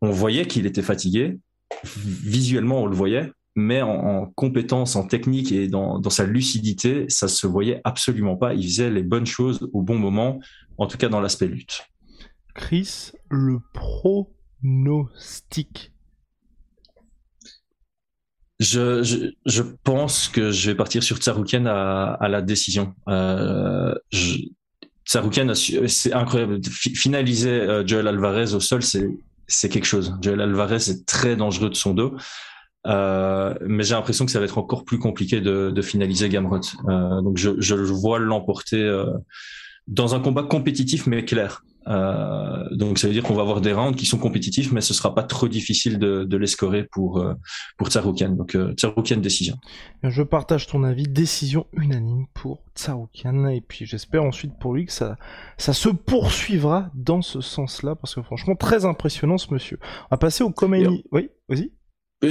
On 0.00 0.10
voyait 0.10 0.46
qu'il 0.46 0.66
était 0.66 0.82
fatigué. 0.82 1.38
Visuellement 1.84 2.82
on 2.82 2.86
le 2.86 2.94
voyait 2.94 3.32
mais 3.54 3.82
en, 3.82 3.90
en, 3.90 4.26
compétence, 4.26 4.96
en 4.96 5.06
technique 5.06 5.52
et 5.52 5.68
dans, 5.68 5.98
dans, 5.98 6.10
sa 6.10 6.24
lucidité, 6.24 7.06
ça 7.08 7.28
se 7.28 7.46
voyait 7.46 7.80
absolument 7.84 8.36
pas. 8.36 8.54
Il 8.54 8.64
faisait 8.64 8.90
les 8.90 9.02
bonnes 9.02 9.26
choses 9.26 9.68
au 9.72 9.82
bon 9.82 9.98
moment, 9.98 10.40
en 10.78 10.86
tout 10.86 10.98
cas 10.98 11.08
dans 11.08 11.20
l'aspect 11.20 11.46
lutte. 11.46 11.86
Chris, 12.54 13.12
le 13.30 13.58
pronostic. 14.62 15.92
je, 18.60 19.02
je, 19.02 19.32
je, 19.46 19.62
pense 19.62 20.28
que 20.28 20.50
je 20.50 20.70
vais 20.70 20.76
partir 20.76 21.02
sur 21.02 21.18
Tsaroukian 21.18 21.66
à, 21.66 22.16
à 22.20 22.28
la 22.28 22.42
décision. 22.42 22.94
Euh, 23.08 23.94
je, 24.10 24.38
Tsaroukian, 25.06 25.52
c'est 25.54 26.12
incroyable. 26.12 26.60
Finaliser 26.64 27.50
euh, 27.50 27.86
Joel 27.86 28.08
Alvarez 28.08 28.54
au 28.54 28.60
sol, 28.60 28.82
c'est 28.82 29.08
c'est 29.46 29.68
quelque 29.68 29.84
chose. 29.84 30.16
Joel 30.22 30.40
Alvarez 30.40 30.76
est 30.76 31.06
très 31.06 31.36
dangereux 31.36 31.68
de 31.68 31.74
son 31.74 31.92
dos. 31.92 32.16
Euh, 32.86 33.54
mais 33.66 33.82
j'ai 33.82 33.94
l'impression 33.94 34.26
que 34.26 34.30
ça 34.32 34.38
va 34.38 34.44
être 34.44 34.58
encore 34.58 34.84
plus 34.84 34.98
compliqué 34.98 35.40
de, 35.40 35.70
de 35.70 35.82
finaliser 35.82 36.28
Gamrot. 36.28 36.60
Euh, 36.88 37.22
donc 37.22 37.38
je, 37.38 37.58
je 37.58 37.74
vois 37.74 38.18
l'emporter 38.18 38.82
euh, 38.82 39.06
dans 39.88 40.14
un 40.14 40.20
combat 40.20 40.42
compétitif 40.42 41.06
mais 41.06 41.24
clair. 41.24 41.62
Euh, 41.86 42.64
donc 42.70 42.98
ça 42.98 43.06
veut 43.06 43.12
dire 43.12 43.22
qu'on 43.22 43.34
va 43.34 43.42
avoir 43.42 43.60
des 43.60 43.72
rounds 43.74 43.94
qui 43.94 44.06
sont 44.06 44.16
compétitifs, 44.16 44.72
mais 44.72 44.80
ce 44.80 44.94
sera 44.94 45.14
pas 45.14 45.22
trop 45.22 45.48
difficile 45.48 45.98
de, 45.98 46.24
de 46.24 46.36
les 46.38 46.46
scorer 46.46 46.84
pour 46.90 47.18
euh, 47.18 47.34
pour 47.76 47.88
Tsaroukian. 47.88 48.30
Donc 48.30 48.54
euh, 48.54 48.72
Tsaroukian 48.72 49.18
décision. 49.18 49.56
Je 50.02 50.22
partage 50.22 50.66
ton 50.66 50.82
avis, 50.82 51.04
décision 51.04 51.66
unanime 51.74 52.24
pour 52.32 52.62
Tsaroukian, 52.74 53.48
et 53.48 53.60
puis 53.60 53.84
j'espère 53.84 54.22
ensuite 54.24 54.52
pour 54.58 54.74
lui 54.74 54.86
que 54.86 54.92
ça 54.92 55.18
ça 55.58 55.74
se 55.74 55.90
poursuivra 55.90 56.90
dans 56.94 57.20
ce 57.20 57.42
sens-là, 57.42 57.94
parce 57.96 58.14
que 58.14 58.22
franchement 58.22 58.56
très 58.56 58.86
impressionnant 58.86 59.36
ce 59.36 59.52
monsieur. 59.52 59.78
On 60.04 60.08
va 60.12 60.16
passer 60.16 60.42
au 60.42 60.50
Khomeini. 60.50 61.04
Oui, 61.12 61.28
vas-y. 61.50 61.70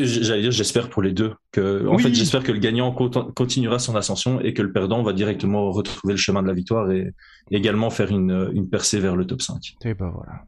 J'allais 0.03 0.41
dire, 0.41 0.51
j'espère 0.51 0.89
pour 0.89 1.01
les 1.01 1.11
deux. 1.11 1.33
Que, 1.51 1.87
en 1.87 1.97
fait, 1.97 2.13
j'espère 2.13 2.43
que 2.43 2.51
le 2.51 2.59
gagnant 2.59 2.91
continuera 2.91 3.79
son 3.79 3.95
ascension 3.95 4.41
et 4.41 4.53
que 4.53 4.61
le 4.61 4.71
perdant 4.71 5.03
va 5.03 5.13
directement 5.13 5.71
retrouver 5.71 6.13
le 6.13 6.19
chemin 6.19 6.41
de 6.41 6.47
la 6.47 6.53
victoire 6.53 6.91
et 6.91 7.13
également 7.51 7.89
faire 7.89 8.09
une, 8.09 8.51
une 8.53 8.69
percée 8.69 8.99
vers 8.99 9.15
le 9.15 9.25
top 9.25 9.41
5. 9.41 9.75
Et 9.85 9.93
ben 9.93 10.09
voilà. 10.09 10.45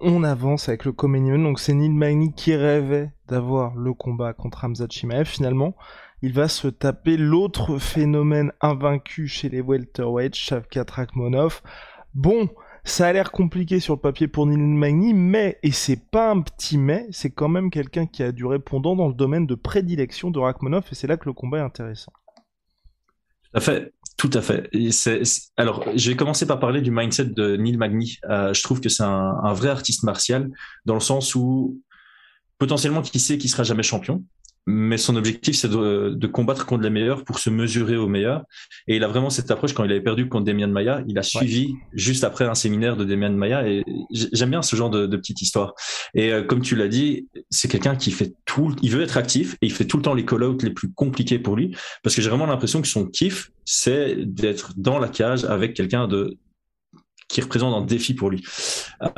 On 0.00 0.24
avance 0.24 0.68
avec 0.68 0.84
le 0.84 0.92
Comenion. 0.92 1.38
Donc 1.38 1.58
c'est 1.58 1.74
Neil 1.74 1.90
Magny 1.90 2.32
qui 2.34 2.54
rêvait 2.54 3.12
d'avoir 3.28 3.74
le 3.76 3.94
combat 3.94 4.32
contre 4.32 4.64
Hamza 4.64 4.86
Chimaev. 4.88 5.24
Finalement, 5.24 5.74
il 6.22 6.32
va 6.32 6.48
se 6.48 6.68
taper 6.68 7.16
l'autre 7.16 7.78
phénomène 7.78 8.52
invaincu 8.60 9.26
chez 9.26 9.48
les 9.48 9.60
welterweights, 9.60 10.36
Shavkat 10.36 10.86
Rakhmonov. 10.88 11.62
Bon, 12.14 12.48
ça 12.84 13.06
a 13.06 13.12
l'air 13.12 13.30
compliqué 13.30 13.78
sur 13.80 13.94
le 13.94 14.00
papier 14.00 14.26
pour 14.26 14.46
Neil 14.46 14.58
Magny, 14.58 15.14
mais, 15.14 15.58
et 15.62 15.70
c'est 15.70 16.10
pas 16.10 16.30
un 16.30 16.40
petit 16.40 16.78
mais, 16.78 17.06
c'est 17.10 17.30
quand 17.30 17.48
même 17.48 17.70
quelqu'un 17.70 18.06
qui 18.06 18.22
a 18.22 18.32
du 18.32 18.44
répondant 18.44 18.96
dans 18.96 19.08
le 19.08 19.14
domaine 19.14 19.46
de 19.46 19.54
prédilection 19.54 20.30
de 20.30 20.38
Rachmanov, 20.38 20.84
et 20.90 20.94
c'est 20.94 21.06
là 21.06 21.16
que 21.16 21.26
le 21.26 21.32
combat 21.32 21.58
est 21.58 21.62
intéressant. 21.62 22.12
Tout 23.52 23.58
à 23.58 23.60
fait, 23.60 23.92
tout 24.16 24.30
à 24.34 24.40
fait. 24.40 24.70
Alors, 25.56 25.84
je 25.94 26.10
vais 26.10 26.16
commencer 26.16 26.46
par 26.46 26.58
parler 26.58 26.80
du 26.80 26.90
mindset 26.90 27.26
de 27.26 27.56
Neil 27.56 27.76
Magny. 27.76 28.18
Euh, 28.28 28.52
je 28.54 28.62
trouve 28.62 28.80
que 28.80 28.88
c'est 28.88 29.02
un, 29.02 29.52
vrai 29.52 29.68
artiste 29.68 30.02
martial, 30.02 30.50
dans 30.84 30.94
le 30.94 31.00
sens 31.00 31.34
où 31.34 31.80
potentiellement 32.58 33.02
qui 33.02 33.20
sait 33.20 33.38
qu'il 33.38 33.50
sera 33.50 33.62
jamais 33.62 33.82
champion, 33.82 34.24
mais 34.66 34.96
son 34.96 35.16
objectif 35.16 35.56
c'est 35.56 35.68
de, 35.68 36.10
de, 36.14 36.26
combattre 36.26 36.66
contre 36.66 36.82
les 36.82 36.90
meilleurs 36.90 37.24
pour 37.24 37.38
se 37.38 37.50
mesurer 37.50 37.96
aux 37.96 38.08
meilleurs. 38.08 38.44
Et 38.86 38.96
il 38.96 39.04
a 39.04 39.08
vraiment 39.08 39.30
cette 39.30 39.50
approche 39.50 39.72
quand 39.72 39.84
il 39.84 39.90
avait 39.90 40.00
perdu 40.00 40.28
contre 40.28 40.44
Demian 40.44 40.68
Maya 40.68 41.02
il 41.08 41.18
a 41.18 41.22
suivi 41.22 41.74
juste 41.92 42.24
après 42.24 42.44
un 42.44 42.54
séminaire 42.54 42.96
de 42.96 43.04
Demian 43.04 43.32
Maya 43.32 43.66
et 43.66 43.82
j'aime 44.12 44.50
bien 44.50 44.62
ce 44.62 44.76
genre 44.76 44.90
de, 44.90 45.06
de 45.06 45.16
petite 45.16 45.42
histoire. 45.42 45.74
Et 46.14 46.32
euh, 46.32 46.44
comme 46.44 46.62
tu 46.62 46.76
l'as 46.76 46.88
dit 46.88 47.28
c'est 47.50 47.68
quelqu'un 47.68 47.96
qui 47.96 48.12
fait 48.12 48.34
tout 48.44 48.74
il 48.82 48.90
veut 48.90 49.02
être 49.02 49.16
actif 49.16 49.54
et 49.54 49.66
il 49.66 49.72
fait 49.72 49.86
tout 49.86 49.96
le 49.96 50.02
temps 50.02 50.14
les 50.14 50.24
call-outs 50.24 50.62
les 50.62 50.70
plus 50.70 50.92
compliqués 50.92 51.38
pour 51.38 51.56
lui. 51.56 51.76
Parce 52.02 52.14
que 52.14 52.22
j'ai 52.22 52.28
vraiment 52.28 52.46
l'impression 52.46 52.80
que 52.80 52.88
son 52.88 53.06
kiff 53.06 53.50
c'est 53.64 54.16
d'être 54.16 54.74
dans 54.76 54.98
la 54.98 55.08
cage 55.08 55.44
avec 55.44 55.74
quelqu'un 55.74 56.06
de 56.06 56.38
qui 57.28 57.40
représente 57.40 57.74
un 57.74 57.84
défi 57.84 58.14
pour 58.14 58.30
lui. 58.30 58.44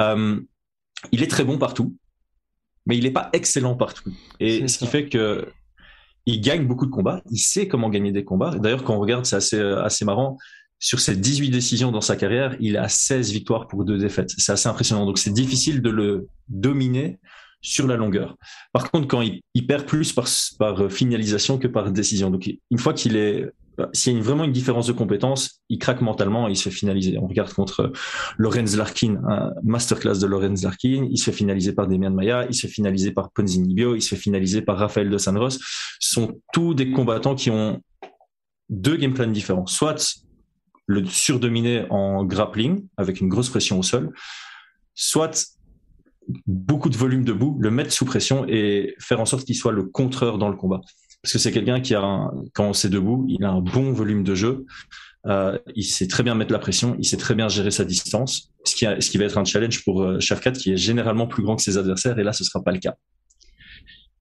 Euh, 0.00 0.40
il 1.12 1.22
est 1.22 1.30
très 1.30 1.44
bon 1.44 1.58
partout 1.58 1.96
mais 2.86 2.96
il 2.96 3.04
n'est 3.04 3.10
pas 3.10 3.30
excellent 3.32 3.76
partout. 3.76 4.12
Et 4.40 4.68
ce 4.68 4.78
qui 4.78 4.86
fait 4.86 5.08
que 5.08 5.46
il 6.26 6.40
gagne 6.40 6.66
beaucoup 6.66 6.86
de 6.86 6.90
combats, 6.90 7.22
il 7.30 7.38
sait 7.38 7.68
comment 7.68 7.90
gagner 7.90 8.12
des 8.12 8.24
combats. 8.24 8.56
D'ailleurs, 8.56 8.82
quand 8.82 8.94
on 8.94 9.00
regarde, 9.00 9.26
c'est 9.26 9.36
assez, 9.36 9.60
assez 9.60 10.04
marrant. 10.04 10.38
Sur 10.78 11.00
ses 11.00 11.16
18 11.16 11.50
décisions 11.50 11.92
dans 11.92 12.00
sa 12.00 12.16
carrière, 12.16 12.56
il 12.60 12.76
a 12.76 12.88
16 12.88 13.30
victoires 13.30 13.68
pour 13.68 13.84
deux 13.84 13.98
défaites. 13.98 14.30
C'est 14.38 14.52
assez 14.52 14.68
impressionnant. 14.68 15.04
Donc, 15.04 15.18
c'est 15.18 15.32
difficile 15.32 15.82
de 15.82 15.90
le 15.90 16.28
dominer 16.48 17.18
sur 17.60 17.86
la 17.86 17.96
longueur. 17.96 18.36
Par 18.72 18.90
contre, 18.90 19.06
quand 19.06 19.20
il, 19.20 19.42
il 19.54 19.66
perd 19.66 19.84
plus 19.84 20.12
par, 20.12 20.26
par 20.58 20.90
finalisation 20.90 21.58
que 21.58 21.68
par 21.68 21.90
décision. 21.90 22.30
Donc, 22.30 22.50
une 22.70 22.78
fois 22.78 22.94
qu'il 22.94 23.16
est 23.16 23.50
s'il 23.92 24.16
y 24.16 24.18
a 24.18 24.22
vraiment 24.22 24.44
une 24.44 24.52
différence 24.52 24.86
de 24.86 24.92
compétences, 24.92 25.60
il 25.68 25.78
craque 25.78 26.00
mentalement 26.00 26.48
et 26.48 26.52
il 26.52 26.56
se 26.56 26.68
fait 26.68 26.74
finaliser. 26.74 27.18
On 27.18 27.26
regarde 27.26 27.52
contre 27.52 27.92
Lorenz 28.38 28.76
Larkin, 28.76 29.20
un 29.28 29.52
masterclass 29.62 30.18
de 30.18 30.26
Lorenz 30.26 30.62
Larkin, 30.62 31.08
il 31.10 31.18
se 31.18 31.24
fait 31.24 31.36
finaliser 31.36 31.72
par 31.72 31.86
Demian 31.86 32.10
Maya, 32.10 32.46
il 32.48 32.54
se 32.54 32.66
fait 32.66 32.72
finaliser 32.72 33.12
par 33.12 33.30
Ponzinibio, 33.32 33.94
il 33.94 34.02
se 34.02 34.10
fait 34.14 34.20
finaliser 34.20 34.62
par 34.62 34.78
Rafael 34.78 35.10
de 35.10 35.18
Sanros. 35.18 35.50
Ce 35.50 35.58
sont 36.00 36.40
tous 36.52 36.74
des 36.74 36.90
combattants 36.90 37.34
qui 37.34 37.50
ont 37.50 37.80
deux 38.68 38.96
game 38.96 39.14
plans 39.14 39.26
différents. 39.26 39.66
Soit 39.66 40.24
le 40.86 41.04
surdominer 41.06 41.86
en 41.90 42.24
grappling 42.24 42.86
avec 42.96 43.20
une 43.20 43.28
grosse 43.28 43.48
pression 43.48 43.78
au 43.78 43.82
sol, 43.82 44.12
soit 44.94 45.46
beaucoup 46.46 46.88
de 46.88 46.96
volume 46.96 47.24
debout, 47.24 47.56
le 47.60 47.70
mettre 47.70 47.92
sous 47.92 48.04
pression 48.04 48.46
et 48.48 48.94
faire 48.98 49.20
en 49.20 49.26
sorte 49.26 49.44
qu'il 49.44 49.56
soit 49.56 49.72
le 49.72 49.84
contreur 49.84 50.38
dans 50.38 50.48
le 50.48 50.56
combat 50.56 50.80
parce 51.24 51.32
que 51.32 51.38
c'est 51.38 51.52
quelqu'un 51.52 51.80
qui 51.80 51.94
a, 51.94 52.02
un, 52.02 52.34
quand 52.52 52.74
c'est 52.74 52.90
debout, 52.90 53.24
il 53.30 53.42
a 53.44 53.50
un 53.50 53.62
bon 53.62 53.92
volume 53.92 54.24
de 54.24 54.34
jeu. 54.34 54.66
Euh, 55.26 55.58
il 55.74 55.84
sait 55.84 56.06
très 56.06 56.22
bien 56.22 56.34
mettre 56.34 56.52
la 56.52 56.58
pression, 56.58 56.96
il 56.98 57.06
sait 57.06 57.16
très 57.16 57.34
bien 57.34 57.48
gérer 57.48 57.70
sa 57.70 57.86
distance, 57.86 58.52
ce 58.64 58.74
qui, 58.76 59.16
va 59.16 59.24
être 59.24 59.38
un 59.38 59.44
challenge 59.46 59.82
pour 59.84 60.02
euh, 60.02 60.20
Shafkat 60.20 60.52
qui 60.52 60.74
est 60.74 60.76
généralement 60.76 61.26
plus 61.26 61.42
grand 61.42 61.56
que 61.56 61.62
ses 61.62 61.78
adversaires, 61.78 62.18
et 62.18 62.24
là 62.24 62.34
ce 62.34 62.44
sera 62.44 62.62
pas 62.62 62.72
le 62.72 62.78
cas. 62.78 62.96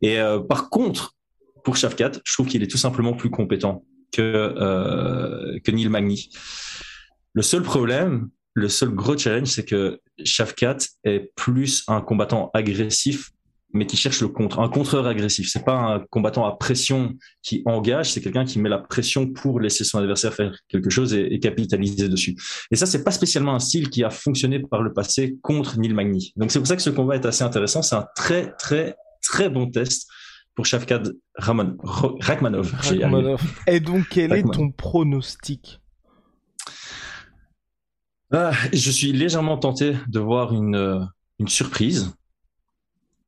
Et 0.01 0.17
euh, 0.17 0.39
par 0.39 0.69
contre, 0.69 1.17
pour 1.65 1.75
Shafkat, 1.75 2.11
je 2.23 2.33
trouve 2.33 2.47
qu'il 2.47 2.63
est 2.63 2.71
tout 2.71 2.77
simplement 2.77 3.11
plus 3.11 3.29
compétent 3.29 3.83
que 4.13 4.21
euh, 4.21 5.59
que 5.61 5.71
Neil 5.71 5.89
Magny. 5.89 6.29
Le 7.33 7.41
seul 7.41 7.63
problème, 7.63 8.29
le 8.53 8.69
seul 8.69 8.91
gros 8.91 9.17
challenge, 9.17 9.49
c'est 9.49 9.65
que 9.65 9.99
Shafkat 10.23 10.77
est 11.03 11.33
plus 11.35 11.83
un 11.89 11.99
combattant 11.99 12.49
agressif 12.53 13.31
mais 13.73 13.85
qui 13.87 13.97
cherche 13.97 14.21
le 14.21 14.27
contre, 14.27 14.59
un 14.59 14.69
contreur 14.69 15.07
agressif. 15.07 15.49
C'est 15.51 15.65
pas 15.65 15.75
un 15.75 15.99
combattant 16.11 16.45
à 16.45 16.55
pression 16.55 17.13
qui 17.41 17.63
engage, 17.65 18.11
c'est 18.11 18.21
quelqu'un 18.21 18.45
qui 18.45 18.59
met 18.59 18.69
la 18.69 18.77
pression 18.77 19.27
pour 19.27 19.59
laisser 19.59 19.83
son 19.83 19.99
adversaire 19.99 20.33
faire 20.33 20.55
quelque 20.69 20.89
chose 20.89 21.13
et, 21.13 21.33
et, 21.33 21.39
capitaliser 21.39 22.07
dessus. 22.07 22.35
Et 22.71 22.75
ça, 22.75 22.85
c'est 22.85 23.03
pas 23.03 23.11
spécialement 23.11 23.55
un 23.55 23.59
style 23.59 23.89
qui 23.89 24.03
a 24.03 24.09
fonctionné 24.09 24.59
par 24.59 24.83
le 24.83 24.93
passé 24.93 25.37
contre 25.41 25.79
Neil 25.79 25.93
Magny. 25.93 26.33
Donc 26.35 26.51
c'est 26.51 26.59
pour 26.59 26.67
ça 26.67 26.75
que 26.75 26.81
ce 26.81 26.91
combat 26.91 27.15
est 27.15 27.25
assez 27.25 27.43
intéressant. 27.43 27.81
C'est 27.81 27.95
un 27.95 28.05
très 28.15 28.53
très 28.57 28.95
très 29.21 29.49
bon 29.49 29.69
test 29.69 30.07
pour 30.55 30.65
Shavkat 30.65 31.03
Raman, 31.35 31.75
Rakhmanov. 31.81 32.73
Et 33.67 33.79
donc 33.79 34.05
quel 34.09 34.33
est 34.33 34.43
ton 34.43 34.69
pronostic? 34.71 35.79
Ah, 38.31 38.51
Je 38.71 38.91
suis 38.91 39.11
légèrement 39.11 39.57
tenté 39.57 39.95
de 40.07 40.19
voir 40.19 40.53
une 40.53 41.07
une 41.39 41.47
surprise 41.47 42.13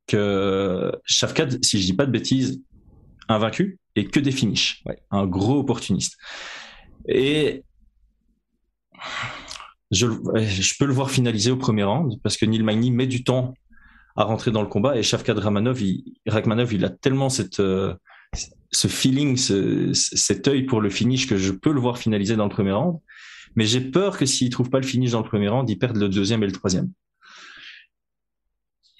que 0.06 0.92
Shafkat, 1.04 1.48
si 1.62 1.80
je 1.80 1.86
dis 1.86 1.94
pas 1.94 2.06
de 2.06 2.12
bêtises, 2.12 2.62
invaincu 3.28 3.78
et 3.96 4.06
que 4.06 4.20
des 4.20 4.30
finishes. 4.30 4.84
Un 5.10 5.26
gros 5.26 5.58
opportuniste. 5.58 6.16
Et 7.08 7.64
je, 9.90 10.06
je, 10.06 10.74
peux 10.78 10.86
le 10.86 10.92
voir 10.92 11.10
finaliser 11.10 11.50
au 11.50 11.56
premier 11.56 11.84
round 11.84 12.20
parce 12.22 12.36
que 12.36 12.46
Neil 12.46 12.62
Magny 12.62 12.90
met 12.90 13.06
du 13.06 13.24
temps 13.24 13.54
à 14.16 14.24
rentrer 14.24 14.50
dans 14.50 14.62
le 14.62 14.68
combat 14.68 14.96
et 14.96 15.02
Shafkat 15.02 15.34
Ramanov, 15.34 15.80
il, 15.82 16.14
Rakhmanov, 16.26 16.72
il 16.72 16.84
a 16.84 16.90
tellement 16.90 17.28
cette, 17.28 17.60
euh, 17.60 17.94
ce 18.72 18.88
feeling, 18.88 19.36
ce, 19.36 19.92
cet 19.92 20.48
œil 20.48 20.64
pour 20.64 20.80
le 20.80 20.90
finish 20.90 21.26
que 21.26 21.36
je 21.36 21.52
peux 21.52 21.72
le 21.72 21.80
voir 21.80 21.98
finaliser 21.98 22.36
dans 22.36 22.44
le 22.44 22.50
premier 22.50 22.72
round. 22.72 22.98
Mais 23.54 23.64
j'ai 23.64 23.80
peur 23.80 24.18
que 24.18 24.26
s'il 24.26 24.50
trouve 24.50 24.70
pas 24.70 24.80
le 24.80 24.86
finish 24.86 25.12
dans 25.12 25.22
le 25.22 25.28
premier 25.28 25.48
round, 25.48 25.68
il 25.68 25.78
perde 25.78 25.96
le 25.96 26.08
deuxième 26.08 26.42
et 26.42 26.46
le 26.46 26.52
troisième. 26.52 26.90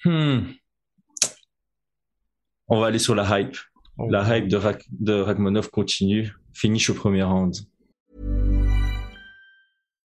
Hmm. 0.05 0.41
On 2.69 2.79
va 2.79 2.87
aller 2.87 2.99
sur 2.99 3.15
la 3.15 3.23
hype. 3.23 3.55
Oh. 3.97 4.07
La 4.09 4.23
hype 4.23 4.47
de, 4.47 4.57
Rak 4.57 4.83
de 4.91 5.21
Rachmanov 5.21 5.69
continue. 5.71 6.31
Finish 6.53 6.89
au 6.89 6.93
premier 6.93 7.23
round. 7.23 7.55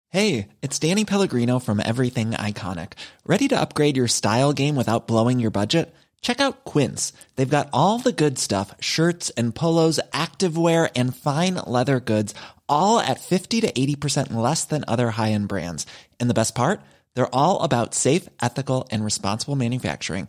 Hey, 0.08 0.48
it's 0.60 0.78
Danny 0.80 1.04
Pellegrino 1.04 1.60
from 1.60 1.78
Everything 1.78 2.32
Iconic. 2.32 2.94
Ready 3.24 3.46
to 3.46 3.60
upgrade 3.60 3.96
your 3.96 4.08
style 4.08 4.52
game 4.52 4.74
without 4.74 5.06
blowing 5.06 5.38
your 5.38 5.52
budget? 5.52 5.94
Check 6.20 6.40
out 6.40 6.64
Quince. 6.64 7.12
They've 7.36 7.48
got 7.48 7.68
all 7.72 8.00
the 8.00 8.12
good 8.12 8.36
stuff, 8.36 8.74
shirts 8.80 9.30
and 9.30 9.54
polos, 9.54 10.00
activewear 10.12 10.90
and 10.96 11.16
fine 11.16 11.54
leather 11.64 12.00
goods, 12.00 12.34
all 12.68 12.98
at 12.98 13.20
50 13.20 13.60
to 13.60 13.72
80% 13.72 14.32
less 14.32 14.64
than 14.64 14.84
other 14.88 15.10
high-end 15.10 15.46
brands. 15.46 15.86
And 16.18 16.28
the 16.28 16.34
best 16.34 16.56
part? 16.56 16.80
They're 17.14 17.32
all 17.34 17.62
about 17.62 17.94
safe, 17.94 18.28
ethical 18.42 18.88
and 18.90 19.04
responsible 19.04 19.54
manufacturing. 19.54 20.28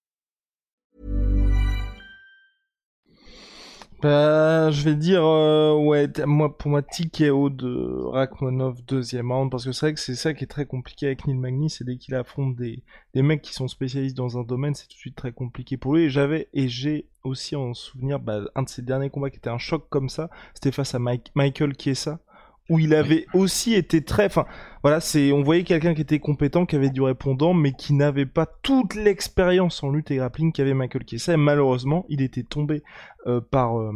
Bah, 4.01 4.71
je 4.71 4.83
vais 4.83 4.95
dire, 4.95 5.23
euh, 5.23 5.75
ouais, 5.75 6.07
moi, 6.25 6.57
pour 6.57 6.71
moi, 6.71 6.81
TKO 6.81 7.49
de 7.49 8.03
Rachmanov 8.05 8.83
deuxième 8.85 9.31
round, 9.31 9.51
parce 9.51 9.65
que 9.65 9.71
c'est 9.71 9.85
vrai 9.85 9.93
que 9.93 9.99
c'est 9.99 10.15
ça 10.15 10.33
qui 10.33 10.43
est 10.43 10.47
très 10.47 10.65
compliqué 10.65 11.05
avec 11.05 11.27
Neil 11.27 11.37
Magny, 11.37 11.69
c'est 11.69 11.83
dès 11.83 11.97
qu'il 11.97 12.15
affronte 12.15 12.55
des, 12.55 12.83
des 13.13 13.21
mecs 13.21 13.41
qui 13.41 13.53
sont 13.53 13.67
spécialistes 13.67 14.17
dans 14.17 14.39
un 14.39 14.43
domaine, 14.43 14.73
c'est 14.73 14.87
tout 14.87 14.95
de 14.95 14.99
suite 14.99 15.15
très 15.15 15.31
compliqué 15.31 15.77
pour 15.77 15.95
lui. 15.95 16.03
Et 16.03 16.09
j'avais, 16.09 16.49
et 16.53 16.67
j'ai 16.67 17.05
aussi 17.23 17.55
en 17.55 17.73
souvenir, 17.73 18.19
bah, 18.19 18.41
un 18.55 18.63
de 18.63 18.69
ses 18.69 18.81
derniers 18.81 19.09
combats 19.09 19.29
qui 19.29 19.37
était 19.37 19.49
un 19.49 19.59
choc 19.59 19.85
comme 19.89 20.09
ça, 20.09 20.29
c'était 20.53 20.71
face 20.71 20.95
à 20.95 20.99
Mike, 20.99 21.31
Michael 21.35 21.73
Chiesa, 21.77 22.19
où 22.69 22.79
il 22.79 22.95
avait 22.95 23.27
aussi 23.33 23.75
été 23.75 24.03
très, 24.03 24.25
enfin, 24.25 24.45
voilà, 24.83 24.99
c'est, 24.99 25.31
on 25.31 25.43
voyait 25.43 25.63
quelqu'un 25.63 25.93
qui 25.93 26.01
était 26.01 26.19
compétent, 26.19 26.65
qui 26.65 26.75
avait 26.75 26.89
du 26.89 27.01
répondant, 27.01 27.53
mais 27.53 27.71
qui 27.73 27.93
n'avait 27.93 28.25
pas 28.25 28.45
toute 28.45 28.95
l'expérience 28.95 29.83
en 29.83 29.91
lutte 29.91 30.09
et 30.11 30.15
grappling 30.15 30.51
qu'avait 30.51 30.73
Michael 30.73 31.03
Chiesa. 31.07 31.33
Et 31.33 31.37
malheureusement, 31.37 32.05
il 32.09 32.21
était 32.21 32.43
tombé 32.43 32.81
euh, 33.27 33.39
par, 33.39 33.79
euh, 33.79 33.91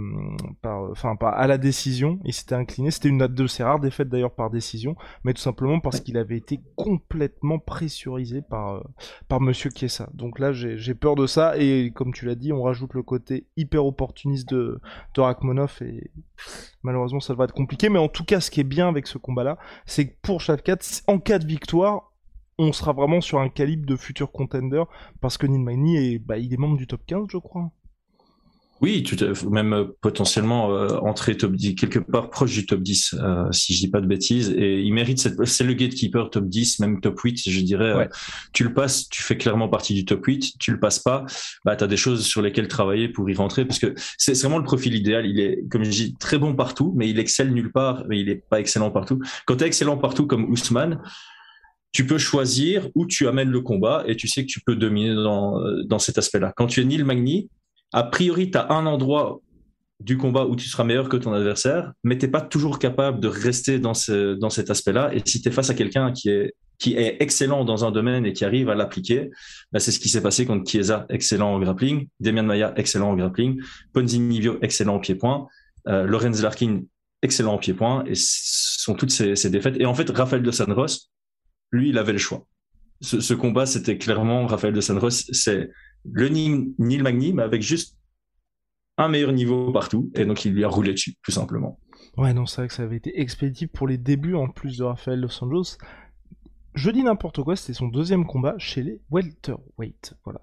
par, 0.62 0.84
enfin, 0.92 1.15
par, 1.15 1.34
à 1.34 1.48
la 1.48 1.58
décision. 1.58 2.20
Il 2.25 2.34
s'était 2.34 2.54
incliné. 2.54 2.92
C'était 2.92 3.10
une 3.10 3.18
de 3.18 3.48
ses 3.48 3.63
rares 3.63 3.80
défaites 3.80 4.10
d'ailleurs 4.10 4.36
par 4.36 4.51
décision, 4.51 4.96
mais 5.24 5.34
tout 5.34 5.42
simplement 5.42 5.80
parce 5.80 6.00
qu'il 6.00 6.18
avait 6.18 6.38
été 6.38 6.60
complètement 6.75 7.58
pressurisé 7.58 8.44
par, 8.44 8.75
euh, 8.75 8.84
par 9.27 9.42
Monsieur 9.42 9.72
Chiesa. 9.75 10.10
Donc 10.13 10.38
là, 10.38 10.54
j'ai 10.54 10.94
peur 10.94 11.15
de 11.15 11.25
ça. 11.25 11.58
Et 11.58 11.92
comme 11.96 12.13
tu 12.13 12.25
l'as 12.25 12.36
dit, 12.36 12.54
on 12.54 12.62
rajoute 12.62 12.94
le 12.94 13.01
côté 13.01 13.48
hyper 13.58 13.84
opportuniste 13.84 14.48
de, 14.50 14.80
de 15.15 15.22
Rachmanov 15.22 15.80
et 15.82 16.12
malheureusement, 16.84 17.20
ça 17.20 17.34
va 17.34 17.46
être 17.46 17.54
compliqué. 17.54 17.89
Mais 17.89 18.00
en 18.00 18.10
tout 18.10 18.25
cas, 18.25 18.39
ce 18.39 18.51
qui 18.51 18.60
est 18.60 18.65
bien 18.65 18.88
avec 18.88 19.08
ce 19.08 19.18
combat-là, 19.18 19.58
c'est 19.88 20.10
que 20.10 20.15
pour 20.22 20.42
en 21.08 21.20
cas 21.20 21.39
de 21.39 21.46
victoire, 21.46 22.12
on 22.58 22.72
sera 22.74 22.94
vraiment 22.94 23.22
sur 23.22 23.39
un 23.39 23.50
calibre 23.50 23.86
de 23.86 23.96
futur 23.96 24.32
contender 24.32 24.84
parce 25.22 25.38
que 25.38 25.48
Neil 25.48 25.60
Magny 25.60 25.98
est, 25.98 26.20
bah, 26.20 26.38
il 26.38 26.53
est 26.53 26.58
membre 26.58 26.77
du 26.77 26.88
top 26.88 27.01
15, 27.05 27.27
je 27.29 27.38
crois. 27.38 27.72
Oui, 28.82 29.03
tout 29.03 29.15
même 29.50 29.74
euh, 29.74 29.86
potentiellement 30.01 30.75
euh, 30.75 30.98
entrer 30.98 31.38
top 31.38 31.53
10, 31.53 31.75
quelque 31.75 32.00
part 32.00 32.29
proche 32.29 32.51
du 32.51 32.65
top 32.65 32.82
10, 32.82 33.15
euh, 33.17 33.50
si 33.51 33.74
je 33.74 33.79
dis 33.79 33.89
pas 33.89 34.01
de 34.01 34.05
bêtises. 34.05 34.53
Et 34.58 34.82
il 34.82 34.94
mérite 34.94 35.17
cette, 35.17 35.44
c'est 35.46 35.63
le 35.63 35.74
gatekeeper 35.74 36.29
top 36.29 36.46
10, 36.46 36.79
même 36.79 37.00
top 37.00 37.17
8, 37.17 37.50
je 37.50 37.62
dirais. 37.62 38.10
tu 38.51 38.65
le 38.65 38.74
passes, 38.74 39.08
tu 39.08 39.24
fais 39.24 39.38
clairement 39.38 39.70
partie 39.70 39.94
du 39.94 40.03
top 40.03 40.25
8. 40.25 40.55
Tu 40.60 40.72
le 40.72 40.79
passes 40.79 41.00
pas, 41.00 41.25
bah, 41.63 41.77
tu 41.77 41.86
as 41.86 41.88
des 41.88 41.96
choses 41.96 42.25
sur 42.25 42.41
lesquelles 42.41 42.67
travailler 42.67 43.08
pour 43.08 43.29
y 43.29 43.34
rentrer 43.34 43.63
parce 43.63 43.79
que 43.79 43.96
c'est 44.17 44.38
vraiment 44.41 44.58
le 44.58 44.65
profil 44.65 44.94
idéal. 44.94 45.25
Il 45.25 45.39
est, 45.39 45.63
comme 45.72 45.86
je 45.86 45.89
dis, 45.89 46.15
très 46.20 46.38
bon 46.38 46.53
partout, 46.53 46.94
mais 46.98 47.10
il 47.10 47.17
excelle 47.17 47.53
nulle 47.53 47.72
part, 47.72 48.03
mais 48.10 48.20
il 48.20 48.27
est 48.27 48.44
pas 48.50 48.60
excellent 48.60 48.91
partout. 48.91 49.20
Quand 49.46 49.55
tu 49.55 49.63
es 49.63 49.67
excellent 49.67 49.98
partout 49.98 50.27
comme 50.27 50.50
Ousmane, 50.51 51.01
tu 51.94 52.05
peux 52.05 52.17
choisir 52.17 52.89
où 52.94 53.05
tu 53.05 53.25
amènes 53.29 53.51
le 53.51 53.62
combat 53.62 54.03
et 54.05 54.17
tu 54.17 54.27
sais 54.27 54.41
que 54.41 54.51
tu 54.51 54.60
peux 54.60 54.75
dominer 54.75 55.15
dans, 55.15 55.62
dans 55.86 56.00
cet 56.00 56.17
aspect-là. 56.17 56.51
Quand 56.58 56.67
tu 56.67 56.82
es 56.82 56.84
Neil 56.84 57.05
Magny, 57.05 57.50
a 57.94 58.04
priori, 58.04 58.51
tu 58.51 58.58
as 58.58 58.72
un 58.72 58.86
endroit 58.86 59.39
du 60.00 60.18
combat 60.18 60.46
où 60.46 60.56
tu 60.56 60.68
seras 60.68 60.84
meilleur 60.84 61.10
que 61.10 61.18
ton 61.18 61.34
adversaire, 61.34 61.94
mais 62.04 62.18
tu 62.18 62.25
n'es 62.25 62.32
pas 62.32 62.42
toujours 62.42 62.80
capable 62.80 63.20
de 63.20 63.27
rester 63.27 63.80
dans, 63.80 63.94
ce, 63.94 64.34
dans 64.34 64.50
cet 64.50 64.70
aspect-là. 64.70 65.13
Et 65.13 65.22
si 65.25 65.42
tu 65.42 65.50
es 65.50 65.51
face 65.51 65.70
à 65.70 65.74
quelqu'un 65.74 66.12
qui 66.12 66.30
est, 66.30 66.54
qui 66.77 66.96
est 66.96 67.18
excellent 67.22 67.63
dans 67.63 67.86
un 67.86 67.92
domaine 67.92 68.25
et 68.25 68.34
qui 68.34 68.44
arrive 68.44 68.70
à 68.70 68.75
l'appliquer, 68.75 69.30
bah 69.72 69.80
c'est 69.80 69.92
ce 69.92 70.00
qui 70.00 70.10
s'est 70.10 70.22
passé 70.22 70.46
contre 70.46 70.70
Chiesa, 70.70 71.06
excellent 71.10 71.54
en 71.54 71.60
grappling, 71.60 72.10
Demian 72.20 72.44
Maya, 72.44 72.74
excellent 72.75 73.12
en 73.12 73.15
grappling, 73.15 73.62
Ponzi 73.94 74.20
Nivio, 74.20 74.58
excellent 74.62 74.96
en 74.96 75.00
pied-point, 75.00 75.48
euh, 75.88 76.06
Lorenz 76.06 76.42
Larkin, 76.42 76.82
excellent 77.22 77.54
en 77.54 77.58
pied-point, 77.58 78.04
et 78.06 78.15
ce 78.15 78.82
sont 78.82 78.96
toutes 78.96 79.12
ces, 79.12 79.50
défaites. 79.50 79.77
Et 79.80 79.86
en 79.86 79.94
fait, 79.94 80.10
Rafael 80.10 80.44
de 80.44 80.51
Sanros, 80.51 81.08
lui, 81.72 81.89
il 81.89 81.98
avait 81.98 82.12
le 82.12 82.18
choix. 82.18 82.46
Ce, 83.00 83.22
ce 83.22 83.34
combat, 83.34 83.65
c'était 83.65 83.98
clairement 83.98 84.46
Rafael 84.46 84.74
de 84.74 84.82
Sanros, 84.82 85.10
c'est 85.10 85.70
le 86.12 86.29
Neil 86.29 87.01
Magny, 87.01 87.33
mais 87.33 87.43
avec 87.43 87.62
juste 87.62 87.97
un 88.97 89.09
meilleur 89.09 89.33
niveau 89.33 89.71
partout, 89.71 90.12
et 90.15 90.25
donc 90.25 90.45
il 90.45 90.53
lui 90.53 90.63
a 90.63 90.69
roulé 90.69 90.93
dessus, 90.93 91.15
tout 91.24 91.31
simplement. 91.31 91.79
Ouais, 92.17 92.33
non, 92.33 92.45
c'est 92.45 92.62
vrai 92.62 92.67
que 92.67 92.74
ça 92.74 92.83
avait 92.83 92.95
été 92.95 93.19
expéditif 93.19 93.69
pour 93.69 93.88
les 93.88 93.97
débuts 93.97 94.35
en 94.35 94.47
plus 94.47 94.77
de 94.77 94.83
Rafael 94.83 95.19
Los 95.19 95.43
Angeles. 95.43 95.77
Je 96.74 96.89
dis 96.89 97.03
n'importe 97.03 97.41
quoi, 97.41 97.55
c'était 97.55 97.74
son 97.74 97.88
deuxième 97.88 98.25
combat 98.25 98.55
chez 98.57 98.83
les 98.83 99.01
welterweight. 99.09 100.13
Voilà. 100.25 100.41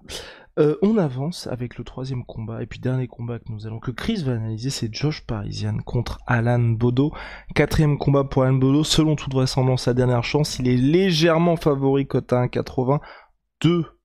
Euh, 0.59 0.75
on 0.81 0.97
avance 0.97 1.47
avec 1.47 1.77
le 1.77 1.83
troisième 1.83 2.25
combat 2.25 2.61
et 2.61 2.67
puis 2.67 2.79
dernier 2.79 3.07
combat 3.07 3.39
que 3.39 3.51
nous 3.51 3.65
allons 3.65 3.79
que 3.79 3.91
Chris 3.91 4.23
va 4.23 4.33
analyser, 4.33 4.69
c'est 4.69 4.93
Josh 4.93 5.25
Parisian 5.25 5.77
contre 5.77 6.19
Alan 6.27 6.59
Bodo. 6.59 7.11
Quatrième 7.55 7.97
combat 7.97 8.23
pour 8.23 8.43
Alan 8.43 8.53
Bodo, 8.53 8.83
selon 8.83 9.15
toute 9.15 9.33
vraisemblance 9.33 9.83
sa 9.83 9.93
dernière 9.93 10.23
chance, 10.23 10.57
il 10.59 10.67
est 10.67 10.77
légèrement 10.77 11.55
favori 11.55 12.07
côté 12.07 12.35
1,80. 12.35 12.99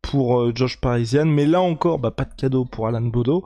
2 0.09 0.11
pour 0.11 0.41
euh, 0.41 0.53
Josh 0.55 0.81
Parisian, 0.81 1.27
mais 1.27 1.47
là 1.47 1.61
encore, 1.61 1.99
bah, 1.99 2.11
pas 2.11 2.25
de 2.25 2.35
cadeau 2.35 2.65
pour 2.65 2.87
Alan 2.87 3.01
Bodo. 3.03 3.45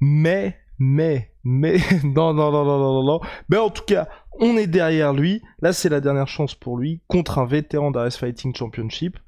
Mais, 0.00 0.58
mais, 0.78 1.32
mais, 1.44 1.78
non, 2.04 2.34
non, 2.34 2.50
non, 2.50 2.64
non, 2.64 2.78
non, 2.78 3.02
non, 3.04 3.20
Mais 3.48 3.56
en 3.56 3.70
tout 3.70 3.84
cas, 3.84 4.08
on 4.40 4.56
est 4.56 4.66
derrière 4.66 5.12
lui. 5.12 5.42
Là, 5.60 5.72
c'est 5.72 5.88
la 5.88 6.00
dernière 6.00 6.28
chance 6.28 6.54
pour 6.54 6.76
lui 6.76 7.00
contre 7.06 7.38
un 7.38 7.46
vétéran 7.46 7.90
d'Ares 7.90 8.12
Fighting 8.12 8.54
Championship. 8.54 9.18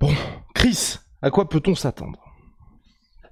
Bon, 0.00 0.12
Chris, 0.54 0.98
à 1.22 1.30
quoi 1.30 1.48
peut-on 1.48 1.74
s'attendre? 1.74 2.25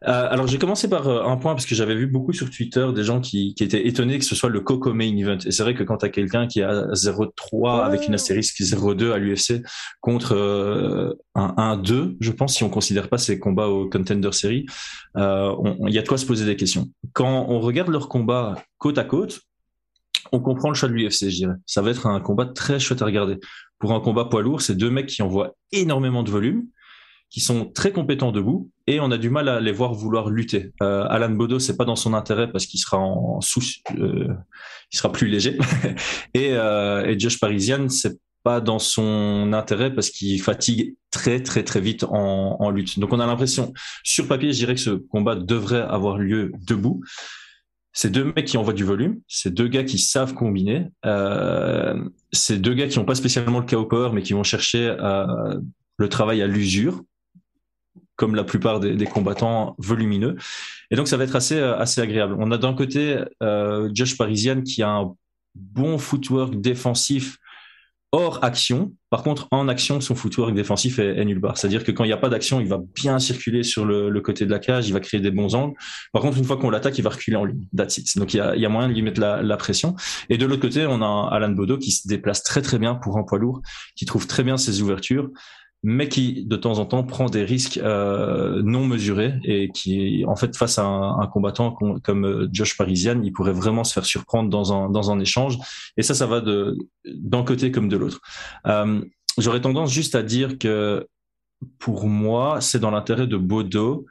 Euh, 0.06 0.28
alors 0.30 0.46
j'ai 0.46 0.58
commencé 0.58 0.88
par 0.88 1.08
euh, 1.08 1.24
un 1.24 1.36
point 1.36 1.54
parce 1.54 1.64
que 1.66 1.74
j'avais 1.74 1.94
vu 1.94 2.06
beaucoup 2.06 2.32
sur 2.32 2.50
Twitter 2.50 2.86
des 2.94 3.04
gens 3.04 3.20
qui, 3.20 3.54
qui, 3.54 3.64
étaient 3.64 3.86
étonnés 3.86 4.18
que 4.18 4.24
ce 4.24 4.34
soit 4.34 4.50
le 4.50 4.60
Coco 4.60 4.92
Main 4.92 5.16
Event. 5.16 5.38
Et 5.46 5.50
c'est 5.50 5.62
vrai 5.62 5.74
que 5.74 5.82
quand 5.82 5.98
tu 5.98 6.06
as 6.06 6.10
quelqu'un 6.10 6.46
qui 6.46 6.62
a 6.62 6.86
0-3 6.92 7.84
avec 7.84 8.06
une 8.06 8.14
astérisque 8.14 8.60
0-2 8.60 9.12
à 9.12 9.18
l'UFC 9.18 9.62
contre 10.00 10.34
euh, 10.34 11.14
un 11.34 11.76
1-2, 11.76 12.16
je 12.20 12.30
pense, 12.32 12.54
si 12.54 12.64
on 12.64 12.70
considère 12.70 13.08
pas 13.08 13.18
ces 13.18 13.38
combats 13.38 13.68
au 13.68 13.88
Contender 13.88 14.32
Series, 14.32 14.66
il 15.16 15.94
y 15.94 15.98
a 15.98 16.02
de 16.02 16.08
quoi 16.08 16.18
se 16.18 16.26
poser 16.26 16.44
des 16.44 16.56
questions. 16.56 16.90
Quand 17.12 17.46
on 17.48 17.60
regarde 17.60 17.88
leurs 17.88 18.08
combats 18.08 18.56
côte 18.78 18.98
à 18.98 19.04
côte, 19.04 19.40
on 20.32 20.40
comprend 20.40 20.68
le 20.68 20.74
choix 20.74 20.88
de 20.88 20.94
l'UFC, 20.94 21.30
je 21.30 21.36
dirais. 21.36 21.54
Ça 21.66 21.82
va 21.82 21.90
être 21.90 22.06
un 22.06 22.20
combat 22.20 22.46
très 22.46 22.78
chouette 22.78 23.02
à 23.02 23.04
regarder. 23.04 23.38
Pour 23.78 23.92
un 23.92 24.00
combat 24.00 24.26
poids 24.26 24.42
lourd, 24.42 24.60
c'est 24.60 24.74
deux 24.74 24.90
mecs 24.90 25.06
qui 25.06 25.22
envoient 25.22 25.54
énormément 25.72 26.22
de 26.22 26.30
volume 26.30 26.66
qui 27.30 27.40
sont 27.40 27.66
très 27.66 27.92
compétents 27.92 28.32
debout 28.32 28.70
et 28.86 29.00
on 29.00 29.10
a 29.10 29.18
du 29.18 29.30
mal 29.30 29.48
à 29.48 29.60
les 29.60 29.72
voir 29.72 29.92
vouloir 29.92 30.30
lutter. 30.30 30.72
Euh, 30.82 31.04
Alan 31.08 31.30
Bodo, 31.30 31.58
c'est 31.58 31.76
pas 31.76 31.84
dans 31.84 31.96
son 31.96 32.14
intérêt 32.14 32.50
parce 32.50 32.66
qu'il 32.66 32.78
sera 32.78 33.02
euh, 33.98 35.08
plus 35.12 35.26
léger. 35.28 35.58
et, 36.34 36.50
euh, 36.52 37.04
et 37.06 37.18
Josh 37.18 37.40
Parisian, 37.40 37.88
c'est 37.88 38.18
pas 38.44 38.60
dans 38.60 38.78
son 38.78 39.52
intérêt 39.52 39.92
parce 39.92 40.10
qu'il 40.10 40.40
fatigue 40.40 40.94
très 41.10 41.42
très 41.42 41.64
très 41.64 41.80
vite 41.80 42.04
en, 42.04 42.56
en 42.60 42.70
lutte. 42.70 42.98
Donc 43.00 43.12
on 43.12 43.18
a 43.18 43.26
l'impression, 43.26 43.72
sur 44.04 44.28
papier, 44.28 44.52
je 44.52 44.58
dirais 44.58 44.74
que 44.74 44.80
ce 44.80 44.90
combat 44.90 45.34
devrait 45.34 45.80
avoir 45.80 46.18
lieu 46.18 46.52
debout. 46.66 47.02
C'est 47.96 48.10
deux 48.10 48.24
mecs 48.24 48.44
qui 48.44 48.56
envoient 48.56 48.72
du 48.74 48.84
volume, 48.84 49.20
c'est 49.28 49.54
deux 49.54 49.68
gars 49.68 49.84
qui 49.84 49.98
savent 49.98 50.34
combiner, 50.34 50.88
euh, 51.06 52.04
c'est 52.32 52.58
deux 52.58 52.74
gars 52.74 52.88
qui 52.88 52.98
n'ont 52.98 53.04
pas 53.04 53.14
spécialement 53.14 53.60
le 53.60 53.66
KO 53.66 53.86
power 53.86 54.10
mais 54.12 54.22
qui 54.22 54.32
vont 54.32 54.42
chercher 54.42 54.94
euh, 54.98 55.54
le 55.96 56.08
travail 56.08 56.42
à 56.42 56.46
l'usure 56.46 57.02
comme 58.16 58.34
la 58.34 58.44
plupart 58.44 58.80
des, 58.80 59.06
combattants 59.06 59.74
volumineux. 59.78 60.36
Et 60.90 60.96
donc 60.96 61.08
ça 61.08 61.16
va 61.16 61.24
être 61.24 61.36
assez 61.36 61.56
euh, 61.56 61.76
assez 61.76 62.00
agréable. 62.00 62.36
On 62.38 62.50
a 62.50 62.58
d'un 62.58 62.74
côté 62.74 63.18
euh, 63.42 63.90
Josh 63.92 64.16
Parisian 64.16 64.62
qui 64.62 64.82
a 64.82 64.90
un 64.90 65.14
bon 65.54 65.98
footwork 65.98 66.60
défensif 66.60 67.38
hors 68.12 68.44
action. 68.44 68.92
Par 69.10 69.24
contre, 69.24 69.48
en 69.50 69.66
action, 69.66 70.00
son 70.00 70.14
footwork 70.14 70.54
défensif 70.54 71.00
est, 71.00 71.18
est 71.18 71.24
nulle 71.24 71.40
part. 71.40 71.58
C'est-à-dire 71.58 71.82
que 71.82 71.90
quand 71.90 72.04
il 72.04 72.08
n'y 72.08 72.12
a 72.12 72.16
pas 72.16 72.28
d'action, 72.28 72.60
il 72.60 72.68
va 72.68 72.78
bien 72.94 73.18
circuler 73.18 73.64
sur 73.64 73.84
le, 73.84 74.20
côté 74.20 74.46
de 74.46 74.50
la 74.52 74.60
cage, 74.60 74.86
il 74.86 74.92
va 74.92 75.00
créer 75.00 75.20
des 75.20 75.32
bons 75.32 75.56
angles. 75.56 75.74
Par 76.12 76.22
contre, 76.22 76.38
une 76.38 76.44
fois 76.44 76.56
qu'on 76.56 76.70
l'attaque, 76.70 76.96
il 76.96 77.02
va 77.02 77.10
reculer 77.10 77.36
en 77.36 77.44
ligne. 77.44 77.66
That's 77.76 77.98
it. 77.98 78.16
Donc 78.16 78.32
il 78.32 78.36
y 78.36 78.40
a, 78.40 78.54
y 78.54 78.64
a 78.64 78.68
moyen 78.68 78.88
de 78.88 78.94
lui 78.94 79.02
mettre 79.02 79.20
la, 79.20 79.42
la, 79.42 79.56
pression. 79.56 79.96
Et 80.30 80.38
de 80.38 80.46
l'autre 80.46 80.62
côté, 80.62 80.86
on 80.86 81.02
a 81.02 81.28
Alan 81.32 81.50
Bodo 81.50 81.76
qui 81.76 81.90
se 81.90 82.06
déplace 82.06 82.44
très 82.44 82.62
très 82.62 82.78
bien 82.78 82.94
pour 82.94 83.18
un 83.18 83.24
poids 83.24 83.38
lourd, 83.38 83.62
qui 83.96 84.04
trouve 84.04 84.28
très 84.28 84.44
bien 84.44 84.56
ses 84.56 84.80
ouvertures 84.80 85.30
mais 85.86 86.08
qui 86.08 86.44
de 86.46 86.56
temps 86.56 86.78
en 86.78 86.86
temps 86.86 87.04
prend 87.04 87.26
des 87.26 87.44
risques 87.44 87.76
euh, 87.76 88.62
non 88.62 88.86
mesurés 88.86 89.34
et 89.44 89.68
qui, 89.68 90.24
en 90.26 90.34
fait, 90.34 90.56
face 90.56 90.78
à 90.78 90.84
un, 90.84 91.26
combattant 91.26 91.72
comme 92.02 92.24
euh, 92.24 92.48
Josh 92.50 92.76
Parisian, 92.76 93.20
il 93.22 93.32
pourrait 93.32 93.52
vraiment 93.52 93.84
se 93.84 93.92
faire 93.92 94.06
surprendre 94.06 94.48
dans 94.48 94.72
un, 94.72 94.88
dans 94.88 95.10
un 95.10 95.20
échange. 95.20 95.58
Et 95.98 96.02
ça, 96.02 96.14
ça 96.14 96.26
va 96.26 96.40
de 96.40 96.76
d'un 97.04 97.44
côté 97.44 97.70
comme 97.70 97.88
de 97.88 97.98
l'autre. 97.98 98.20
Euh, 98.66 99.02
J'aurais 99.36 99.60
tendance 99.60 99.92
juste 99.92 100.14
à 100.14 100.22
dire 100.22 100.58
que 100.58 101.06
pour 101.78 102.06
moi, 102.06 102.60
c'est 102.60 102.78
dans 102.78 102.90
l'intérêt 102.90 103.26
de 103.26 103.36
Bodo 103.36 104.06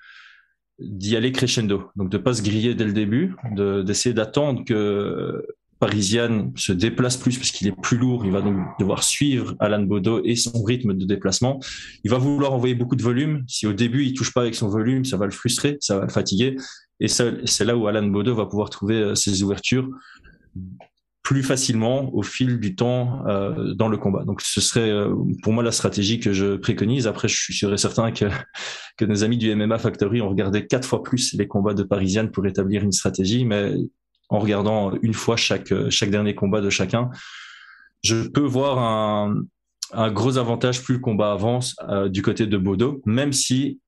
d'y 0.79 1.15
aller 1.15 1.31
crescendo, 1.31 1.89
donc 1.95 2.09
de 2.09 2.17
pas 2.17 2.33
se 2.33 2.41
griller 2.41 2.75
dès 2.75 2.83
le 2.86 2.93
début, 2.93 3.36
d'essayer 3.83 4.13
d'attendre 4.13 4.63
que 4.65 5.45
parisienne 5.83 6.53
se 6.55 6.71
déplace 6.71 7.17
plus 7.17 7.37
parce 7.37 7.51
qu'il 7.51 7.67
est 7.67 7.75
plus 7.81 7.97
lourd. 7.97 8.25
Il 8.25 8.31
va 8.31 8.41
donc 8.41 8.55
devoir 8.79 9.03
suivre 9.03 9.53
Alan 9.59 9.81
Bodo 9.81 10.21
et 10.23 10.37
son 10.37 10.63
rythme 10.63 10.93
de 10.93 11.05
déplacement. 11.05 11.59
Il 12.05 12.11
va 12.11 12.17
vouloir 12.17 12.53
envoyer 12.53 12.73
beaucoup 12.73 12.95
de 12.95 13.03
volume. 13.03 13.43
Si 13.49 13.67
au 13.67 13.73
début 13.73 14.05
il 14.05 14.13
touche 14.13 14.33
pas 14.33 14.41
avec 14.41 14.55
son 14.55 14.69
volume, 14.69 15.03
ça 15.03 15.17
va 15.17 15.25
le 15.25 15.31
frustrer, 15.31 15.77
ça 15.81 15.99
va 15.99 16.05
le 16.05 16.11
fatiguer. 16.11 16.55
Et 17.01 17.09
c'est 17.09 17.65
là 17.65 17.75
où 17.75 17.87
Alan 17.87 18.07
Bodo 18.07 18.33
va 18.33 18.45
pouvoir 18.45 18.69
trouver 18.69 18.95
euh, 18.95 19.15
ses 19.15 19.43
ouvertures 19.43 19.89
plus 21.21 21.43
facilement 21.43 22.13
au 22.13 22.21
fil 22.21 22.59
du 22.59 22.75
temps 22.75 23.25
euh, 23.27 23.73
dans 23.73 23.89
le 23.89 23.97
combat. 23.97 24.23
Donc 24.23 24.41
ce 24.41 24.61
serait 24.61 24.89
euh, 24.89 25.13
pour 25.41 25.51
moi 25.51 25.63
la 25.63 25.71
stratégie 25.73 26.21
que 26.21 26.31
je 26.31 26.55
préconise. 26.55 27.07
Après, 27.07 27.27
je 27.27 27.73
et 27.73 27.77
certain 27.77 28.11
que, 28.13 28.25
que 28.97 29.03
nos 29.03 29.25
amis 29.25 29.37
du 29.37 29.53
MMA 29.53 29.79
Factory 29.79 30.21
ont 30.21 30.29
regardé 30.29 30.65
quatre 30.65 30.87
fois 30.87 31.03
plus 31.03 31.33
les 31.33 31.47
combats 31.47 31.73
de 31.73 31.83
Parisienne 31.83 32.31
pour 32.31 32.45
établir 32.45 32.83
une 32.83 32.93
stratégie, 32.93 33.43
mais 33.43 33.73
en 34.29 34.39
regardant 34.39 34.93
une 35.01 35.13
fois 35.13 35.36
chaque, 35.36 35.73
chaque 35.89 36.09
dernier 36.09 36.36
combat 36.36 36.62
de 36.62 36.69
chacun, 36.69 37.09
je 38.03 38.27
peux 38.27 38.41
voir 38.41 38.79
un, 38.79 40.12
gros 40.12 40.38
avantage 40.38 40.81
plus 40.81 40.95
le 40.95 40.99
combat 40.99 41.31
avance 41.31 41.75
euh, 41.88 42.09
du 42.09 42.21
côté 42.21 42.47
de 42.47 42.57
Bodo, 42.57 43.01
même 43.05 43.31
si 43.31 43.79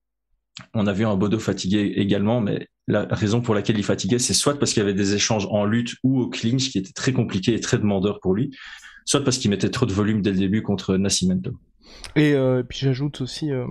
on 0.72 0.86
a 0.86 0.92
vu 0.92 1.04
un 1.04 1.16
Bodo 1.16 1.38
fatigué 1.38 1.94
également, 1.96 2.40
mais 2.40 2.68
la 2.88 3.04
raison 3.10 3.40
pour 3.40 3.54
laquelle 3.54 3.78
il 3.78 3.84
fatiguait, 3.84 4.18
c'est 4.18 4.32
soit 4.32 4.58
parce 4.58 4.72
qu'il 4.72 4.80
y 4.80 4.84
avait 4.84 4.94
des 4.94 5.14
échanges 5.14 5.46
en 5.50 5.64
lutte 5.64 5.96
ou 6.04 6.20
au 6.20 6.28
clinch 6.28 6.70
qui 6.70 6.78
étaient 6.78 6.92
très 6.92 7.12
compliqués 7.12 7.54
et 7.54 7.60
très 7.60 7.78
demandeurs 7.78 8.20
pour 8.20 8.34
lui, 8.34 8.56
soit 9.04 9.24
parce 9.24 9.38
qu'il 9.38 9.50
mettait 9.50 9.70
trop 9.70 9.86
de 9.86 9.92
volume 9.92 10.22
dès 10.22 10.30
le 10.30 10.38
début 10.38 10.62
contre 10.62 10.96
Nascimento. 10.96 11.52
Et, 12.14 12.34
euh, 12.34 12.62
puis 12.62 12.78
j'ajoute 12.78 13.20
aussi, 13.20 13.50
euh, 13.50 13.66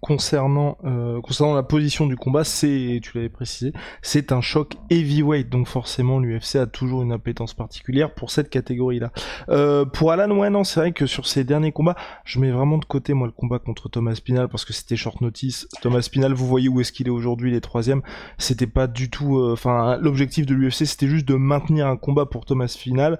concernant 0.00 0.78
euh, 0.84 1.20
concernant 1.20 1.54
la 1.54 1.62
position 1.62 2.06
du 2.06 2.16
combat, 2.16 2.44
c'est 2.44 3.00
tu 3.02 3.12
l'avais 3.14 3.28
précisé, 3.28 3.72
c'est 4.02 4.32
un 4.32 4.40
choc 4.40 4.76
heavyweight, 4.90 5.48
donc 5.48 5.66
forcément 5.66 6.18
l'UFC 6.18 6.56
a 6.56 6.66
toujours 6.66 7.02
une 7.02 7.12
appétence 7.12 7.54
particulière 7.54 8.14
pour 8.14 8.30
cette 8.30 8.50
catégorie-là. 8.50 9.12
Euh, 9.48 9.84
pour 9.84 10.12
Alan, 10.12 10.30
ouais 10.36 10.50
non, 10.50 10.64
c'est 10.64 10.80
vrai 10.80 10.92
que 10.92 11.06
sur 11.06 11.26
ces 11.26 11.44
derniers 11.44 11.72
combats, 11.72 11.96
je 12.24 12.38
mets 12.38 12.50
vraiment 12.50 12.78
de 12.78 12.84
côté 12.84 13.14
moi 13.14 13.26
le 13.26 13.32
combat 13.32 13.58
contre 13.58 13.88
Thomas 13.88 14.14
Spinal 14.14 14.48
parce 14.48 14.64
que 14.64 14.72
c'était 14.72 14.96
short 14.96 15.20
notice. 15.20 15.68
Thomas 15.82 16.02
Spinal, 16.02 16.32
vous 16.32 16.46
voyez 16.46 16.68
où 16.68 16.80
est-ce 16.80 16.92
qu'il 16.92 17.06
est 17.06 17.10
aujourd'hui, 17.10 17.50
les 17.50 17.60
troisièmes, 17.60 18.02
c'était 18.38 18.66
pas 18.66 18.86
du 18.86 19.10
tout, 19.10 19.38
euh, 19.38 19.52
enfin 19.52 19.96
l'objectif 19.98 20.46
de 20.46 20.54
l'UFC 20.54 20.84
c'était 20.84 21.08
juste 21.08 21.26
de 21.26 21.34
maintenir 21.34 21.86
un 21.86 21.96
combat 21.96 22.26
pour 22.26 22.44
Thomas 22.44 22.68
Spinal 22.68 23.18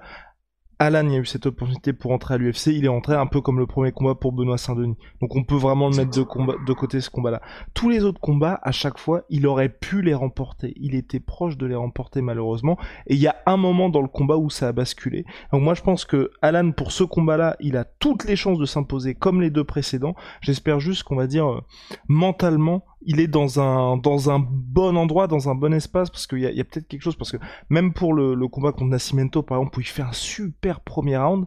Alan 0.81 1.07
il 1.07 1.13
a 1.13 1.17
eu 1.19 1.25
cette 1.27 1.45
opportunité 1.45 1.93
pour 1.93 2.09
entrer 2.11 2.33
à 2.33 2.37
l'UFC, 2.39 2.69
il 2.69 2.85
est 2.85 2.87
entré 2.87 3.13
un 3.13 3.27
peu 3.27 3.39
comme 3.39 3.59
le 3.59 3.67
premier 3.67 3.91
combat 3.91 4.15
pour 4.15 4.31
Benoît 4.31 4.57
Saint-Denis. 4.57 4.97
Donc 5.21 5.35
on 5.35 5.43
peut 5.43 5.53
vraiment 5.53 5.89
le 5.89 5.95
mettre 5.95 6.09
de, 6.09 6.23
combat, 6.23 6.55
de 6.65 6.73
côté 6.73 7.01
ce 7.01 7.11
combat-là. 7.11 7.39
Tous 7.75 7.87
les 7.87 8.03
autres 8.03 8.19
combats, 8.19 8.59
à 8.63 8.71
chaque 8.71 8.97
fois, 8.97 9.21
il 9.29 9.45
aurait 9.45 9.69
pu 9.69 10.01
les 10.01 10.15
remporter. 10.15 10.73
Il 10.77 10.95
était 10.95 11.19
proche 11.19 11.55
de 11.55 11.67
les 11.67 11.75
remporter 11.75 12.23
malheureusement. 12.23 12.79
Et 13.05 13.13
il 13.13 13.21
y 13.21 13.27
a 13.27 13.35
un 13.45 13.57
moment 13.57 13.89
dans 13.89 14.01
le 14.01 14.07
combat 14.07 14.37
où 14.37 14.49
ça 14.49 14.69
a 14.69 14.71
basculé. 14.71 15.23
Donc 15.53 15.61
moi 15.61 15.75
je 15.75 15.83
pense 15.83 16.03
que 16.03 16.31
Alan 16.41 16.71
pour 16.71 16.91
ce 16.91 17.03
combat-là, 17.03 17.57
il 17.59 17.77
a 17.77 17.83
toutes 17.83 18.23
les 18.23 18.35
chances 18.35 18.57
de 18.57 18.65
s'imposer 18.65 19.13
comme 19.13 19.39
les 19.39 19.51
deux 19.51 19.63
précédents. 19.63 20.15
J'espère 20.41 20.79
juste 20.79 21.03
qu'on 21.03 21.15
va 21.15 21.27
dire 21.27 21.47
euh, 21.47 21.61
mentalement 22.07 22.85
il 23.03 23.19
est 23.19 23.27
dans 23.27 23.59
un 23.59 23.97
dans 23.97 24.29
un 24.29 24.39
bon 24.39 24.95
endroit, 24.95 25.27
dans 25.27 25.49
un 25.49 25.55
bon 25.55 25.73
espace, 25.73 26.09
parce 26.09 26.27
qu'il 26.27 26.39
y 26.39 26.47
a, 26.59 26.63
peut-être 26.63 26.87
quelque 26.87 27.01
chose, 27.01 27.15
parce 27.15 27.31
que 27.31 27.37
même 27.69 27.93
pour 27.93 28.13
le, 28.13 28.35
combat 28.47 28.71
contre 28.71 28.91
Nascimento, 28.91 29.41
par 29.43 29.57
exemple, 29.57 29.77
où 29.77 29.81
il 29.81 29.87
fait 29.87 30.01
un 30.01 30.11
super 30.11 30.81
premier 30.81 31.17
round, 31.17 31.45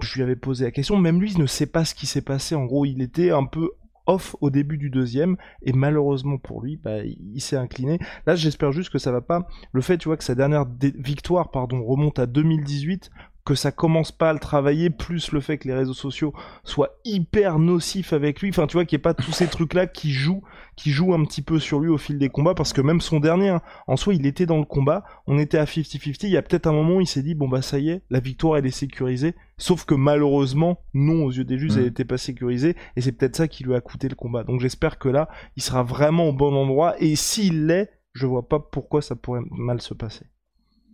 je 0.00 0.14
lui 0.14 0.22
avais 0.22 0.36
posé 0.36 0.64
la 0.64 0.70
question, 0.70 0.96
même 0.96 1.20
lui 1.20 1.32
il 1.32 1.40
ne 1.40 1.46
sait 1.46 1.66
pas 1.66 1.84
ce 1.84 1.94
qui 1.94 2.06
s'est 2.06 2.22
passé, 2.22 2.54
en 2.54 2.64
gros 2.64 2.84
il 2.84 3.02
était 3.02 3.30
un 3.30 3.44
peu 3.44 3.70
off 4.06 4.36
au 4.40 4.50
début 4.50 4.78
du 4.78 4.88
deuxième 4.88 5.36
et 5.62 5.72
malheureusement 5.72 6.38
pour 6.38 6.62
lui 6.62 6.76
bah, 6.76 7.02
il 7.04 7.40
s'est 7.40 7.56
incliné. 7.56 7.98
Là 8.26 8.36
j'espère 8.36 8.72
juste 8.72 8.90
que 8.90 8.98
ça 8.98 9.10
va 9.10 9.20
pas 9.20 9.48
le 9.72 9.80
fait 9.80 9.98
tu 9.98 10.08
vois 10.08 10.16
que 10.16 10.22
sa 10.22 10.36
dernière 10.36 10.64
victoire 10.80 11.50
pardon 11.50 11.84
remonte 11.84 12.20
à 12.20 12.26
2018 12.26 13.10
que 13.46 13.54
ça 13.54 13.70
commence 13.70 14.10
pas 14.10 14.30
à 14.30 14.32
le 14.32 14.40
travailler, 14.40 14.90
plus 14.90 15.30
le 15.30 15.40
fait 15.40 15.56
que 15.56 15.68
les 15.68 15.74
réseaux 15.74 15.94
sociaux 15.94 16.34
soient 16.64 16.98
hyper 17.04 17.60
nocifs 17.60 18.12
avec 18.12 18.42
lui. 18.42 18.50
Enfin, 18.50 18.66
tu 18.66 18.74
vois, 18.74 18.84
qu'il 18.84 18.96
n'y 18.96 19.00
ait 19.00 19.02
pas 19.02 19.14
tous 19.14 19.30
ces 19.30 19.46
trucs-là 19.46 19.86
qui 19.86 20.10
jouent, 20.10 20.42
qui 20.74 20.90
jouent 20.90 21.14
un 21.14 21.24
petit 21.24 21.42
peu 21.42 21.60
sur 21.60 21.78
lui 21.78 21.88
au 21.88 21.96
fil 21.96 22.18
des 22.18 22.28
combats, 22.28 22.54
parce 22.54 22.72
que 22.72 22.80
même 22.80 23.00
son 23.00 23.20
dernier, 23.20 23.50
hein, 23.50 23.62
en 23.86 23.96
soi, 23.96 24.14
il 24.14 24.26
était 24.26 24.46
dans 24.46 24.58
le 24.58 24.64
combat, 24.64 25.04
on 25.28 25.38
était 25.38 25.58
à 25.58 25.64
50-50, 25.64 26.26
il 26.26 26.30
y 26.30 26.36
a 26.36 26.42
peut-être 26.42 26.66
un 26.66 26.72
moment 26.72 26.96
où 26.96 27.00
il 27.00 27.06
s'est 27.06 27.22
dit, 27.22 27.36
bon 27.36 27.48
bah 27.48 27.62
ça 27.62 27.78
y 27.78 27.90
est, 27.90 28.02
la 28.10 28.18
victoire 28.18 28.58
elle 28.58 28.66
est 28.66 28.70
sécurisée, 28.70 29.36
sauf 29.58 29.84
que 29.84 29.94
malheureusement, 29.94 30.80
non, 30.92 31.24
aux 31.24 31.30
yeux 31.30 31.44
des 31.44 31.56
juges, 31.56 31.76
elle 31.76 31.84
n'était 31.84 32.04
mm. 32.04 32.08
pas 32.08 32.18
sécurisée, 32.18 32.74
et 32.96 33.00
c'est 33.00 33.12
peut-être 33.12 33.36
ça 33.36 33.46
qui 33.46 33.62
lui 33.62 33.76
a 33.76 33.80
coûté 33.80 34.08
le 34.08 34.16
combat. 34.16 34.42
Donc 34.42 34.60
j'espère 34.60 34.98
que 34.98 35.08
là, 35.08 35.28
il 35.54 35.62
sera 35.62 35.84
vraiment 35.84 36.28
au 36.28 36.32
bon 36.32 36.52
endroit, 36.52 36.96
et 36.98 37.14
s'il 37.14 37.66
l'est, 37.66 37.92
je 38.12 38.26
vois 38.26 38.48
pas 38.48 38.58
pourquoi 38.58 39.02
ça 39.02 39.14
pourrait 39.14 39.42
mal 39.50 39.80
se 39.80 39.94
passer. 39.94 40.26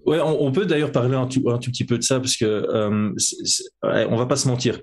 Ouais, 0.06 0.18
on, 0.20 0.50
peut 0.50 0.66
d'ailleurs 0.66 0.92
parler 0.92 1.14
un 1.14 1.26
tout, 1.26 1.48
un 1.48 1.58
tout, 1.58 1.70
petit 1.70 1.84
peu 1.84 1.96
de 1.96 2.02
ça 2.02 2.18
parce 2.18 2.36
que 2.36 2.44
euh, 2.44 3.12
on 3.82 4.16
va 4.16 4.26
pas 4.26 4.36
se 4.36 4.48
mentir. 4.48 4.80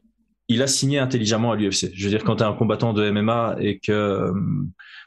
Il 0.48 0.62
a 0.62 0.68
signé 0.68 0.98
intelligemment 0.98 1.52
à 1.52 1.56
l'UFC. 1.56 1.92
Je 1.94 2.04
veux 2.06 2.10
dire, 2.10 2.24
quand 2.24 2.38
tu 2.38 2.44
es 2.44 2.46
un 2.46 2.54
combattant 2.54 2.94
de 2.94 3.10
MMA 3.12 3.58
et 3.60 3.80
que 3.80 3.92
euh, 3.92 4.32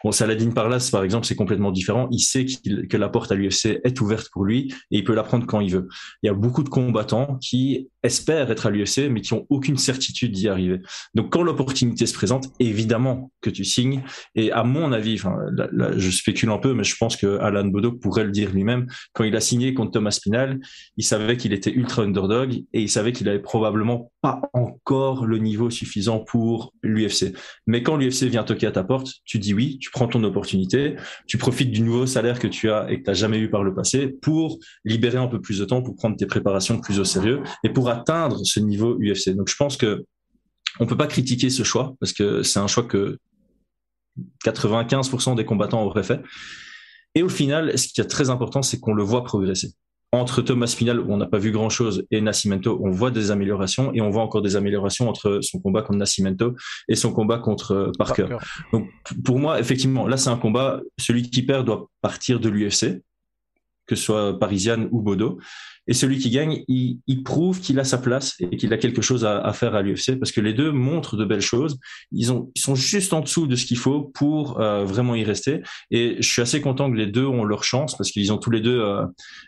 Bon, 0.05 0.11
Saladin 0.11 0.51
Parlas, 0.51 0.89
par 0.91 1.05
exemple, 1.05 1.27
c'est 1.27 1.37
complètement 1.37 1.71
différent. 1.71 2.09
Il 2.11 2.19
sait 2.19 2.45
que 2.45 2.97
la 2.97 3.09
porte 3.09 3.31
à 3.31 3.37
l'UFC 3.37 3.81
est 3.85 4.01
ouverte 4.01 4.31
pour 4.33 4.45
lui 4.45 4.75
et 4.91 4.99
il 4.99 5.05
peut 5.05 5.15
la 5.15 5.23
prendre 5.23 5.47
quand 5.47 5.61
il 5.61 5.71
veut. 5.71 5.89
Il 6.23 6.27
y 6.27 6.31
a 6.31 6.35
beaucoup 6.35 6.65
de 6.65 6.69
combattants 6.69 7.39
qui 7.41 7.89
espèrent 8.03 8.51
être 8.51 8.67
à 8.67 8.71
l'UFC, 8.71 9.09
mais 9.11 9.21
qui 9.21 9.33
ont 9.35 9.47
aucune 9.49 9.77
certitude 9.77 10.33
d'y 10.33 10.49
arriver. 10.49 10.81
Donc, 11.15 11.33
quand 11.33 11.43
l'opportunité 11.43 12.07
se 12.07 12.15
présente, 12.15 12.49
évidemment 12.59 13.31
que 13.41 13.51
tu 13.51 13.65
signes. 13.65 14.03
Et 14.35 14.53
à 14.53 14.65
mon 14.65 14.93
avis, 14.93 15.17
je 15.19 16.11
spécule 16.11 16.51
un 16.51 16.59
peu, 16.59 16.75
mais 16.75 16.85
je 16.85 16.97
pense 16.97 17.17
que 17.17 17.39
Alan 17.39 17.71
pourrait 18.01 18.25
le 18.25 18.31
dire 18.31 18.51
lui-même. 18.53 18.87
Quand 19.13 19.25
il 19.25 19.37
a 19.37 19.41
signé 19.41 19.75
contre 19.75 19.93
Thomas 19.93 20.11
Spinal, 20.11 20.61
il 20.97 21.05
savait 21.05 21.37
qu'il 21.37 21.53
était 21.53 21.73
ultra 21.73 22.03
underdog 22.03 22.53
et 22.73 22.81
il 22.81 22.89
savait 22.89 23.13
qu'il 23.13 23.29
avait 23.29 23.41
probablement 23.41 24.11
pas 24.21 24.41
encore 24.53 25.27
le 25.27 25.39
niveau 25.39 25.71
suffisant 25.71 26.21
pour 26.21 26.73
l'UFC. 26.83 27.35
Mais 27.67 27.83
quand 27.83 27.97
l'UFC 27.97 28.25
vient 28.25 28.45
toquer 28.45 28.67
à 28.67 28.73
ta 28.73 28.85
porte, 28.85 29.15
tu 29.25 29.39
dis 29.39 29.55
oui, 29.55 29.79
tu 29.81 29.91
prends 29.91 30.07
ton 30.07 30.23
opportunité, 30.25 30.97
tu 31.27 31.39
profites 31.39 31.71
du 31.71 31.81
nouveau 31.81 32.07
salaire 32.07 32.39
que 32.39 32.47
tu 32.47 32.71
as 32.71 32.91
et 32.91 32.99
que 32.99 33.05
tu 33.05 33.11
n'as 33.11 33.15
jamais 33.15 33.39
eu 33.39 33.51
par 33.51 33.65
le 33.65 33.75
passé 33.75 34.09
pour 34.09 34.59
libérer 34.85 35.19
un 35.19 35.27
peu 35.27 35.41
plus 35.41 35.59
de 35.59 35.65
temps 35.65 35.83
pour 35.83 35.97
prendre 35.97 36.17
tes 36.17 36.27
préparations 36.27 36.81
plus 36.81 37.01
au 37.01 37.05
sérieux 37.05 37.43
et 37.65 37.69
pour 37.69 37.92
atteindre 37.93 38.41
ce 38.45 38.61
niveau 38.61 38.99
UFC. 39.01 39.31
Donc 39.31 39.49
je 39.49 39.57
pense 39.57 39.77
que 39.77 40.05
on 40.81 40.87
peut 40.87 40.97
pas 40.97 41.07
critiquer 41.07 41.51
ce 41.51 41.63
choix 41.63 41.95
parce 42.01 42.13
que 42.13 42.43
c'est 42.43 42.59
un 42.59 42.67
choix 42.67 42.85
que 42.85 43.19
95% 44.45 45.37
des 45.37 45.45
combattants 45.45 45.85
auraient 45.85 46.03
fait. 46.03 46.21
Et 47.15 47.23
au 47.23 47.29
final, 47.29 47.79
ce 47.79 47.89
qui 47.89 48.01
est 48.01 48.07
très 48.07 48.31
important, 48.31 48.63
c'est 48.63 48.81
qu'on 48.81 48.95
le 48.95 49.03
voit 49.03 49.25
progresser 49.25 49.75
entre 50.13 50.43
Thomas 50.43 50.67
Spinal, 50.67 51.01
où 51.01 51.11
on 51.11 51.17
n'a 51.17 51.27
pas 51.27 51.39
vu 51.39 51.51
grand-chose, 51.51 52.07
et 52.11 52.21
Nascimento, 52.21 52.79
on 52.83 52.91
voit 52.91 53.11
des 53.11 53.31
améliorations, 53.31 53.93
et 53.95 54.03
on 54.03 54.11
voit 54.11 54.23
encore 54.23 54.43
des 54.43 54.57
améliorations 54.57 55.09
entre 55.09 55.41
son 55.41 55.59
combat 55.59 55.81
contre 55.81 55.99
Nascimento 55.99 56.55
et 56.87 56.97
son 56.97 57.15
combat 57.15 57.39
contre 57.39 57.73
euh, 57.73 57.93
Parker. 57.99 58.37
Donc, 58.73 58.91
pour 59.25 59.39
moi, 59.39 59.59
effectivement, 59.59 60.07
là, 60.07 60.19
c'est 60.19 60.29
un 60.29 60.37
combat, 60.37 60.83
celui 60.99 61.31
qui 61.31 61.43
perd 61.43 61.65
doit 61.65 61.89
partir 62.03 62.41
de 62.41 62.51
l'UFC, 62.51 63.03
que 63.87 63.97
ce 63.97 64.05
soit 64.05 64.39
Parisienne 64.39 64.87
ou 64.93 65.01
Bodo. 65.01 65.39
Et 65.89 65.95
celui 65.95 66.19
qui 66.19 66.31
gagne, 66.31 66.63
il, 66.69 66.99
il 67.07 67.23
prouve 67.23 67.61
qu'il 67.61 67.81
a 67.81 67.85
sa 67.85 67.99
place 67.99 68.37
et 68.41 68.57
qu'il 68.57 68.73
a 68.73 68.79
quelque 68.79 69.03
chose 69.03 69.25
à, 69.25 69.41
à 69.41 69.53
faire 69.53 69.75
à 69.75 69.83
l'UFC 69.83 70.19
parce 70.19 70.31
que 70.31 70.41
les 70.41 70.53
deux 70.53 70.71
montrent 70.71 71.17
de 71.17 71.25
belles 71.25 71.41
choses. 71.41 71.79
Ils, 72.13 72.33
ont, 72.33 72.51
ils 72.55 72.61
sont 72.61 72.75
juste 72.75 73.13
en 73.13 73.21
dessous 73.21 73.47
de 73.47 73.57
ce 73.57 73.67
qu'il 73.67 73.79
faut 73.79 74.03
pour 74.03 74.61
euh, 74.61 74.85
vraiment 74.85 75.15
y 75.15 75.25
rester. 75.25 75.61
Et 75.91 76.17
je 76.21 76.29
suis 76.29 76.43
assez 76.43 76.61
content 76.61 76.91
que 76.91 76.97
les 76.97 77.09
deux 77.09 77.27
ont 77.27 77.45
leur 77.45 77.65
chance 77.65 77.97
parce 77.97 78.11
qu'ils 78.11 78.33
ont 78.33 78.39
tous 78.39 78.51
les 78.51 78.61
deux, 78.61 78.81
euh, 78.81 79.05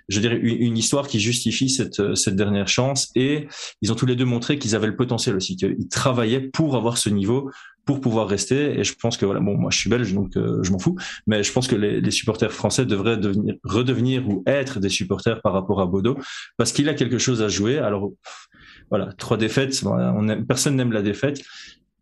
je 0.08 0.20
dirais, 0.20 0.36
une, 0.36 0.76
histoire 0.76 1.06
qui 1.06 1.20
justifie 1.20 1.68
cette, 1.68 2.16
cette 2.16 2.34
dernière 2.34 2.66
chance. 2.66 3.10
Et 3.14 3.46
ils 3.80 3.92
ont 3.92 3.94
tous 3.94 4.06
les 4.06 4.16
deux 4.16 4.24
montré 4.24 4.58
qu'ils 4.58 4.74
avaient 4.74 4.88
le 4.88 4.96
potentiel 4.96 5.36
aussi, 5.36 5.56
qu'ils 5.56 5.88
travaillaient 5.88 6.40
pour 6.40 6.76
avoir 6.76 6.98
ce 6.98 7.08
niveau 7.08 7.50
pour 7.84 8.00
pouvoir 8.00 8.28
rester. 8.28 8.78
Et 8.78 8.84
je 8.84 8.94
pense 8.94 9.16
que 9.16 9.24
voilà, 9.24 9.40
bon, 9.40 9.56
moi 9.56 9.70
je 9.70 9.78
suis 9.78 9.90
belge 9.90 10.12
donc 10.14 10.36
euh, 10.36 10.62
je 10.62 10.72
m'en 10.72 10.78
fous, 10.78 10.96
mais 11.26 11.42
je 11.42 11.52
pense 11.52 11.68
que 11.68 11.76
les, 11.76 12.10
supporters 12.10 12.52
français 12.52 12.86
devraient 12.86 13.16
devenir, 13.16 13.54
redevenir 13.64 14.28
ou 14.28 14.42
être 14.46 14.80
des 14.80 14.88
supporters 14.88 15.40
par 15.42 15.52
rapport 15.52 15.80
à 15.80 15.86
Bodo 15.86 16.16
parce 16.56 16.72
qu'il 16.72 16.88
a 16.88 16.94
quelque 16.94 17.18
chose 17.18 17.42
à 17.42 17.48
jouer. 17.48 17.78
Alors 17.78 18.12
voilà, 18.90 19.10
trois 19.18 19.36
défaites, 19.36 19.82
on 19.84 20.44
personne 20.44 20.76
n'aime 20.76 20.92
la 20.92 21.02
défaite, 21.02 21.42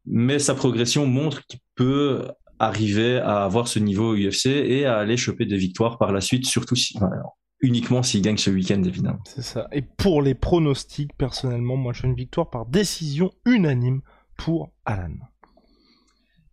mais 0.06 0.38
sa 0.38 0.54
progression 0.54 1.06
montre 1.06 1.46
qu'il 1.46 1.60
peut 1.74 2.22
arriver 2.58 3.18
à 3.18 3.44
avoir 3.44 3.66
ce 3.66 3.78
niveau 3.78 4.14
UFC 4.14 4.46
et 4.46 4.86
à 4.86 4.98
aller 4.98 5.16
choper 5.16 5.46
des 5.46 5.56
victoires 5.56 5.98
par 5.98 6.12
la 6.12 6.20
suite, 6.20 6.46
surtout 6.46 6.76
si, 6.76 6.96
uniquement 7.60 8.02
s'il 8.02 8.22
gagne 8.22 8.36
ce 8.36 8.50
week-end, 8.50 8.82
évidemment. 8.82 9.20
C'est 9.24 9.42
ça. 9.42 9.68
Et 9.72 9.82
pour 9.82 10.22
les 10.22 10.34
pronostics, 10.34 11.16
personnellement, 11.16 11.76
moi 11.76 11.92
je 11.92 12.02
fais 12.02 12.08
une 12.08 12.14
victoire 12.14 12.50
par 12.50 12.66
décision 12.66 13.32
unanime 13.46 14.02
pour 14.36 14.72
Alan. 14.84 15.14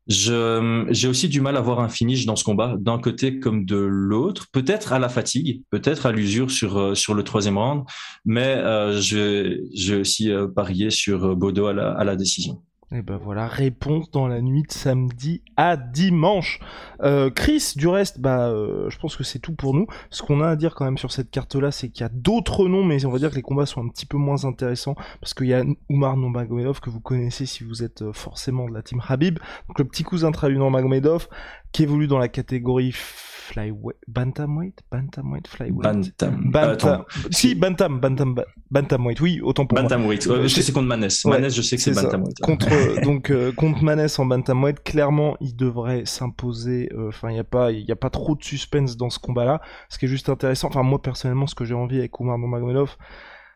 J'ai 0.10 1.08
aussi 1.08 1.30
du 1.30 1.40
mal 1.40 1.56
à 1.56 1.62
voir 1.62 1.80
un 1.80 1.88
finish 1.88 2.26
dans 2.26 2.36
ce 2.36 2.44
combat, 2.44 2.76
d'un 2.80 2.98
côté 2.98 3.40
comme 3.40 3.64
de 3.64 3.78
l'autre. 3.78 4.48
Peut-être 4.52 4.92
à 4.92 4.98
la 4.98 5.08
fatigue, 5.08 5.62
peut-être 5.70 6.08
à 6.08 6.12
l'usure 6.12 6.50
sur 6.50 6.78
euh, 6.80 6.96
sur 6.96 7.14
le 7.14 7.24
troisième 7.24 7.60
round, 7.60 7.84
mais 8.26 8.56
euh, 8.58 9.00
j'ai 9.00 9.96
aussi 9.96 10.32
euh, 10.32 10.48
sur 10.90 11.26
euh, 11.26 11.36
Bodo 11.36 11.68
à 11.68 11.74
la, 11.74 11.92
à 11.92 12.04
la 12.04 12.16
décision. 12.16 12.64
Et 12.92 13.04
ben 13.04 13.18
voilà, 13.18 13.46
réponse 13.48 14.10
dans 14.10 14.28
la 14.28 14.42
nuit 14.42 14.64
de 14.64 14.72
samedi 14.72 15.44
à 15.58 15.78
dimanche. 15.78 16.60
Euh, 17.04 17.30
Chris, 17.30 17.74
du 17.76 17.88
reste, 17.88 18.20
bah, 18.20 18.48
euh, 18.50 18.90
je 18.90 18.98
pense 18.98 19.16
que 19.16 19.24
c'est 19.24 19.38
tout 19.38 19.54
pour 19.54 19.76
nous. 19.76 19.86
Ce 20.10 20.24
qu'on 20.24 20.42
a 20.42 20.48
à 20.48 20.56
dire 20.56 20.74
quand 20.74 20.86
même 20.86 20.98
sur 20.98 21.12
cette 21.12 21.30
carte-là, 21.30 21.70
c'est 21.70 21.90
qu'il 21.90 22.02
y 22.02 22.06
a 22.06 22.10
d'autres 22.12 22.68
noms, 22.68 22.84
mais 22.84 23.06
on 23.06 23.12
va 23.12 23.20
dire 23.20 23.30
que 23.30 23.36
les 23.36 23.44
combats 23.44 23.68
sont 23.68 23.84
un 23.86 23.90
petit 23.90 24.08
peu 24.08 24.18
moins 24.18 24.44
intéressants 24.44 24.96
parce 25.22 25.36
qu'il 25.36 25.48
y 25.48 25.54
a 25.54 25.64
Oumar 25.90 26.18
Nurmagomedov 26.18 26.80
que 26.80 26.90
vous 26.90 27.00
connaissez 27.00 27.46
si 27.46 27.64
vous 27.64 27.84
êtes 27.84 28.02
euh, 28.02 28.12
forcément 28.12 28.68
de 28.68 28.74
la 28.74 28.82
team 28.82 29.00
Habib. 29.08 29.38
Donc 29.68 29.78
le 29.78 29.86
petit 29.86 30.04
cousin 30.04 30.32
de 30.32 30.48
Nurmagomedov 30.50 31.28
qui 31.72 31.84
évolue 31.84 32.08
dans 32.08 32.18
la 32.18 32.28
catégorie 32.28 32.92
flyweight, 32.92 33.98
bantamweight, 34.08 34.80
bantamweight, 34.92 35.48
flyweight? 35.48 35.82
Bantam. 35.82 36.52
Bantam. 36.52 37.04
Si, 37.32 37.56
bantam, 37.56 38.00
bantam, 38.00 38.36
ba- 38.36 38.46
bantamweight. 38.70 39.20
Oui, 39.22 39.42
autant 39.42 39.66
pour 39.66 39.76
moi. 39.78 39.84
Bantamweight. 39.84 40.26
Ouais, 40.28 40.44
je 40.44 40.48
sais 40.48 40.60
que 40.62 40.66
c'est 40.68 40.72
contre 40.72 40.88
Maness. 40.88 41.26
Ouais, 41.26 41.32
Maness, 41.32 41.56
je 41.56 41.62
sais 41.64 41.76
que 41.76 41.82
c'est. 41.82 41.94
Bantamweight. 41.94 42.40
Contre 42.42 42.68
donc 43.04 43.32
euh, 43.32 43.52
contre 43.52 43.84
Maness 43.84 44.20
en 44.20 44.26
bantamweight, 44.26 44.84
clairement, 44.84 45.38
il 45.40 45.56
devrait 45.56 46.06
s'imposer. 46.06 46.90
euh, 46.94 47.10
Enfin, 47.10 47.32
il 47.32 47.36
y 47.36 47.92
a 47.92 47.96
pas, 47.96 48.10
trop 48.10 48.36
de 48.36 48.44
suspense 48.44 48.98
dans 48.98 49.10
ce 49.10 49.20
combat-là. 49.20 49.62
Ce 49.90 49.98
qui 49.98 50.06
est 50.06 50.10
juste 50.10 50.30
intéressant. 50.30 50.68
Enfin, 50.68 50.84
moi 50.84 51.02
personnellement, 51.02 51.48
ce 51.48 51.56
que 51.56 51.66
j'ai 51.66 51.74
envie 51.74 52.00
avec 52.00 52.20
Umar 52.20 52.38
Nurmagomedov, 52.38 52.98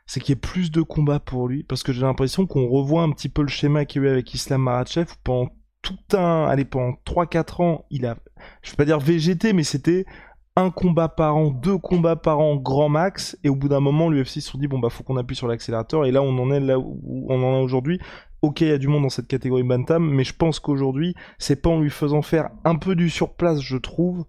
c'est 0.05 0.19
qu'il 0.19 0.31
y 0.31 0.37
ait 0.37 0.41
plus 0.41 0.71
de 0.71 0.81
combats 0.81 1.19
pour 1.19 1.47
lui, 1.47 1.63
parce 1.63 1.83
que 1.83 1.93
j'ai 1.93 2.01
l'impression 2.01 2.45
qu'on 2.45 2.67
revoit 2.67 3.03
un 3.03 3.11
petit 3.11 3.29
peu 3.29 3.41
le 3.41 3.47
schéma 3.47 3.85
qu'il 3.85 4.01
y 4.01 4.05
a 4.05 4.09
eu 4.09 4.11
avec 4.11 4.33
Islam 4.33 4.61
Makhachev 4.63 5.11
où 5.11 5.15
pendant 5.23 5.49
tout 5.81 5.97
un, 6.13 6.45
allez, 6.45 6.65
pendant 6.65 6.93
3-4 7.05 7.61
ans, 7.61 7.85
il 7.89 8.05
a, 8.05 8.17
je 8.61 8.71
vais 8.71 8.77
pas 8.77 8.85
dire 8.85 8.99
VGT, 8.99 9.53
mais 9.53 9.63
c'était 9.63 10.05
un 10.55 10.69
combat 10.69 11.09
par 11.09 11.35
an, 11.35 11.49
deux 11.49 11.77
combats 11.77 12.15
par 12.15 12.39
an, 12.39 12.55
grand 12.55 12.89
max, 12.89 13.37
et 13.43 13.49
au 13.49 13.55
bout 13.55 13.69
d'un 13.69 13.79
moment, 13.79 14.09
l'UFC 14.09 14.39
se 14.39 14.55
dit, 14.57 14.67
bon 14.67 14.79
bah 14.79 14.89
faut 14.89 15.03
qu'on 15.03 15.17
appuie 15.17 15.35
sur 15.35 15.47
l'accélérateur, 15.47 16.05
et 16.05 16.11
là 16.11 16.21
on 16.21 16.37
en 16.37 16.51
est 16.51 16.59
là 16.59 16.79
où 16.79 17.25
on 17.29 17.41
en 17.43 17.59
est 17.59 17.63
aujourd'hui. 17.63 17.99
Ok, 18.43 18.61
il 18.61 18.67
y 18.67 18.71
a 18.71 18.77
du 18.77 18.87
monde 18.89 19.03
dans 19.03 19.09
cette 19.09 19.27
catégorie 19.27 19.63
Bantam, 19.63 20.07
mais 20.07 20.23
je 20.23 20.33
pense 20.35 20.59
qu'aujourd'hui, 20.59 21.15
c'est 21.39 21.61
pas 21.61 21.69
en 21.69 21.79
lui 21.79 21.89
faisant 21.89 22.21
faire 22.21 22.49
un 22.65 22.75
peu 22.75 22.93
du 22.93 23.09
surplace, 23.09 23.61
je 23.61 23.77
trouve, 23.77 24.25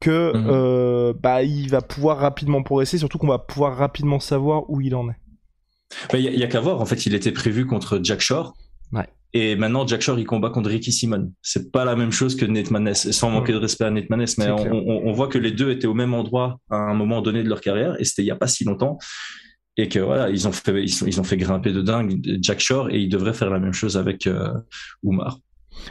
que 0.00 0.32
Mhm. 0.36 0.46
euh, 0.48 1.12
bah 1.20 1.42
il 1.42 1.68
va 1.68 1.80
pouvoir 1.82 2.18
rapidement 2.18 2.62
progresser, 2.62 2.98
surtout 2.98 3.18
qu'on 3.18 3.26
va 3.28 3.38
pouvoir 3.38 3.76
rapidement 3.76 4.20
savoir 4.20 4.68
où 4.70 4.80
il 4.80 4.94
en 4.94 5.10
est. 5.10 5.16
Il 6.14 6.20
y, 6.20 6.44
a- 6.44 6.46
qu'à 6.48 6.60
voir. 6.60 6.80
En 6.80 6.86
fait, 6.86 7.06
il 7.06 7.14
était 7.14 7.32
prévu 7.32 7.66
contre 7.66 8.00
Jack 8.02 8.20
Shore. 8.20 8.54
Ouais. 8.92 9.06
Et 9.34 9.56
maintenant, 9.56 9.86
Jack 9.86 10.00
Shore, 10.02 10.18
il 10.18 10.24
combat 10.24 10.50
contre 10.50 10.70
Ricky 10.70 10.92
Simon. 10.92 11.32
C'est 11.42 11.70
pas 11.72 11.84
la 11.84 11.94
même 11.96 12.12
chose 12.12 12.36
que 12.36 12.44
Nate 12.46 12.70
Maness. 12.70 13.10
Sans 13.10 13.30
manquer 13.30 13.52
de 13.52 13.58
respect 13.58 13.84
à 13.84 13.90
Nate 13.90 14.08
Maness, 14.08 14.38
mais 14.38 14.50
on, 14.50 14.56
on- 14.72 15.02
on 15.08 15.12
voit 15.12 15.28
que 15.28 15.36
les 15.38 15.50
deux 15.50 15.70
étaient 15.70 15.86
au 15.86 15.94
même 15.94 16.14
endroit 16.14 16.58
à 16.70 16.76
un 16.76 16.94
moment 16.94 17.20
donné 17.22 17.42
de 17.42 17.48
leur 17.50 17.60
carrière. 17.60 18.00
Et 18.00 18.04
c'était 18.04 18.22
il 18.22 18.26
y 18.26 18.30
a 18.30 18.36
pas 18.36 18.46
si 18.46 18.64
longtemps. 18.64 18.98
Et 19.78 19.88
que 19.88 20.00
voilà, 20.00 20.28
ils 20.28 20.46
ont 20.46 20.52
fait, 20.52 20.84
ils, 20.84 21.20
ont 21.20 21.24
fait 21.24 21.36
grimper 21.36 21.72
de 21.72 21.80
dingue 21.80 22.20
Jack 22.42 22.60
Shore 22.60 22.90
et 22.90 22.98
ils 22.98 23.08
devraient 23.08 23.32
faire 23.32 23.48
la 23.48 23.60
même 23.60 23.72
chose 23.72 23.96
avec 23.96 24.26
euh, 24.26 24.52
Umar. 25.04 25.38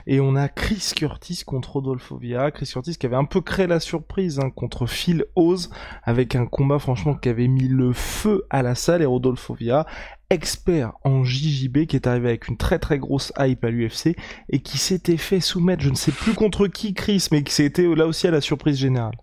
Et 0.06 0.20
on 0.20 0.36
a 0.36 0.50
Chris 0.50 0.92
Curtis 0.96 1.44
contre 1.46 1.74
Rodolfo 1.74 2.18
Vieira. 2.18 2.52
Chris 2.52 2.70
Curtis 2.72 2.98
qui 2.98 3.06
avait 3.06 3.16
un 3.16 3.26
peu 3.26 3.42
créé 3.42 3.66
la 3.68 3.80
surprise 3.80 4.40
hein, 4.40 4.50
contre 4.50 4.86
Phil 4.86 5.26
Oz 5.36 5.70
avec 6.04 6.36
un 6.36 6.46
combat 6.46 6.80
franchement 6.80 7.16
qui 7.16 7.30
avait 7.30 7.48
mis 7.48 7.68
le 7.68 7.94
feu 7.94 8.46
à 8.50 8.62
la 8.62 8.76
salle 8.76 9.02
et 9.02 9.06
Rodolfo 9.06 9.54
Vieira, 9.54 9.86
expert 10.30 10.92
en 11.04 11.24
JJB 11.24 11.86
qui 11.86 11.96
est 11.96 12.08
arrivé 12.08 12.30
avec 12.30 12.48
une 12.48 12.58
très 12.58 12.80
très 12.80 13.00
grosse 13.00 13.32
hype 13.40 13.64
à 13.64 13.70
l'UFC 13.70 14.16
et 14.50 14.60
qui 14.60 14.78
s'était 14.78 15.18
fait 15.18 15.40
soumettre, 15.40 15.84
je 15.84 15.90
ne 15.90 15.96
sais 15.96 16.12
plus 16.12 16.34
contre 16.34 16.68
qui 16.68 16.94
Chris, 16.94 17.28
mais 17.32 17.44
qui 17.44 17.54
s'était 17.54 17.88
là 17.96 18.06
aussi 18.06 18.28
à 18.28 18.32
la 18.32 18.42
surprise 18.42 18.78
générale. 18.78 19.16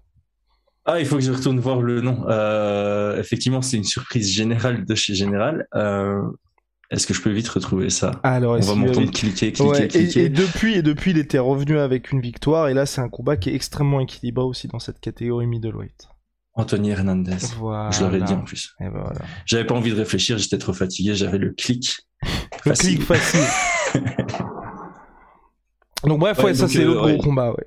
Ah, 0.87 1.01
il 1.01 1.07
faut 1.07 1.17
que 1.17 1.23
je 1.23 1.33
retourne 1.33 1.59
voir 1.61 1.81
le 1.81 2.01
nom. 2.03 2.25
Euh, 2.29 3.19
effectivement, 3.19 3.63
c'est 3.63 3.77
une 3.79 3.85
surprise 3.85 4.31
générale 4.31 4.85
de 4.85 4.95
chez 4.95 5.15
Général. 5.15 5.67
Euh, 5.75 6.21
Est-ce 6.91 7.07
que 7.07 7.15
je 7.15 7.23
peux 7.23 7.31
vite 7.31 7.49
retrouver 7.49 7.89
ça 7.89 8.11
Alors, 8.23 8.57
On 8.57 8.61
va 8.61 8.75
m'entendre 8.75 8.99
avait- 8.99 9.07
cliquer, 9.09 9.53
cliquer, 9.53 9.63
Ouais, 9.63 9.89
cliquer. 9.89 10.25
et 10.25 10.29
depuis, 10.29 10.75
et 10.75 10.83
depuis, 10.83 11.13
il 11.13 11.19
était 11.19 11.39
revenu 11.39 11.79
avec 11.79 12.13
une 12.13 12.21
victoire, 12.21 12.69
et 12.69 12.75
là, 12.75 12.85
c'est 12.85 13.01
un 13.01 13.09
combat 13.09 13.37
qui 13.39 13.49
est 13.51 13.55
extrêmement 13.55 14.01
équilibré 14.01 14.45
aussi 14.45 14.69
dans 14.69 14.79
cette 14.79 15.01
catégorie 15.01 15.47
middleweight. 15.47 16.07
Anthony 16.57 16.91
Hernandez. 16.91 17.37
Voilà. 17.59 17.91
Je 17.91 18.01
l'aurais 18.05 18.21
dit 18.21 18.33
en 18.35 18.43
plus. 18.43 18.75
Et 18.81 18.85
ben 18.85 19.01
voilà. 19.03 19.21
J'avais 19.47 19.65
pas 19.65 19.75
envie 19.75 19.91
de 19.91 19.97
réfléchir, 19.97 20.37
j'étais 20.39 20.59
trop 20.59 20.73
fatigué, 20.75 21.15
j'avais 21.15 21.39
le 21.39 21.51
clic. 21.51 21.97
Le 22.23 22.29
Facile. 22.75 22.99
clic 22.99 23.03
facile. 23.09 23.41
donc 26.05 26.21
bref, 26.21 26.39
ouais, 26.39 26.45
Ouais, 26.45 26.55
ça 26.55 26.69
c'est 26.69 26.81
euh, 26.85 26.89
le 26.89 26.95
gros 26.95 27.07
ouais. 27.07 27.19
combat, 27.19 27.51
ouais. 27.53 27.67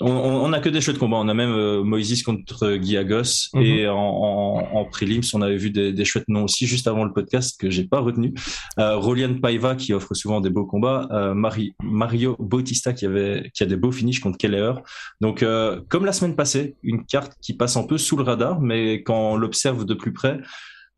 On, 0.00 0.10
on, 0.10 0.44
on 0.46 0.52
a 0.52 0.60
que 0.60 0.68
des 0.70 0.80
chouettes 0.80 0.98
combats. 0.98 1.18
On 1.18 1.28
a 1.28 1.34
même 1.34 1.50
euh, 1.52 1.82
Moïse 1.84 2.22
contre 2.22 2.74
Guy 2.76 2.96
Agos 2.96 3.48
Mhm. 3.54 3.62
et 3.62 3.88
en, 3.88 3.96
en, 3.96 4.68
en 4.78 4.84
prélims, 4.86 5.22
on 5.34 5.42
avait 5.42 5.56
vu 5.56 5.70
des, 5.70 5.92
des 5.92 6.04
chouettes 6.04 6.28
noms 6.28 6.44
aussi 6.44 6.66
juste 6.66 6.86
avant 6.88 7.04
le 7.04 7.12
podcast 7.12 7.60
que 7.60 7.68
j'ai 7.70 7.84
pas 7.84 8.00
retenu. 8.00 8.32
Euh, 8.78 8.96
Rolian 8.96 9.34
Paiva 9.40 9.74
qui 9.74 9.92
offre 9.92 10.14
souvent 10.14 10.40
des 10.40 10.50
beaux 10.50 10.64
combats. 10.66 11.06
Euh, 11.12 11.34
Mari- 11.34 11.74
Mario 11.82 12.36
Bautista 12.38 12.92
qui 12.92 13.06
avait 13.06 13.50
qui 13.54 13.62
a 13.62 13.66
des 13.66 13.76
beaux 13.76 13.92
finishes 13.92 14.20
contre 14.20 14.38
Keller. 14.38 14.72
Donc 15.20 15.42
euh, 15.42 15.80
comme 15.88 16.04
la 16.06 16.12
semaine 16.12 16.34
passée, 16.36 16.74
une 16.82 17.04
carte 17.04 17.34
qui 17.42 17.54
passe 17.54 17.76
un 17.76 17.84
peu 17.84 17.98
sous 17.98 18.16
le 18.16 18.22
radar, 18.22 18.60
mais 18.60 19.02
quand 19.02 19.32
on 19.32 19.36
l'observe 19.36 19.84
de 19.84 19.94
plus 19.94 20.12
près, 20.12 20.38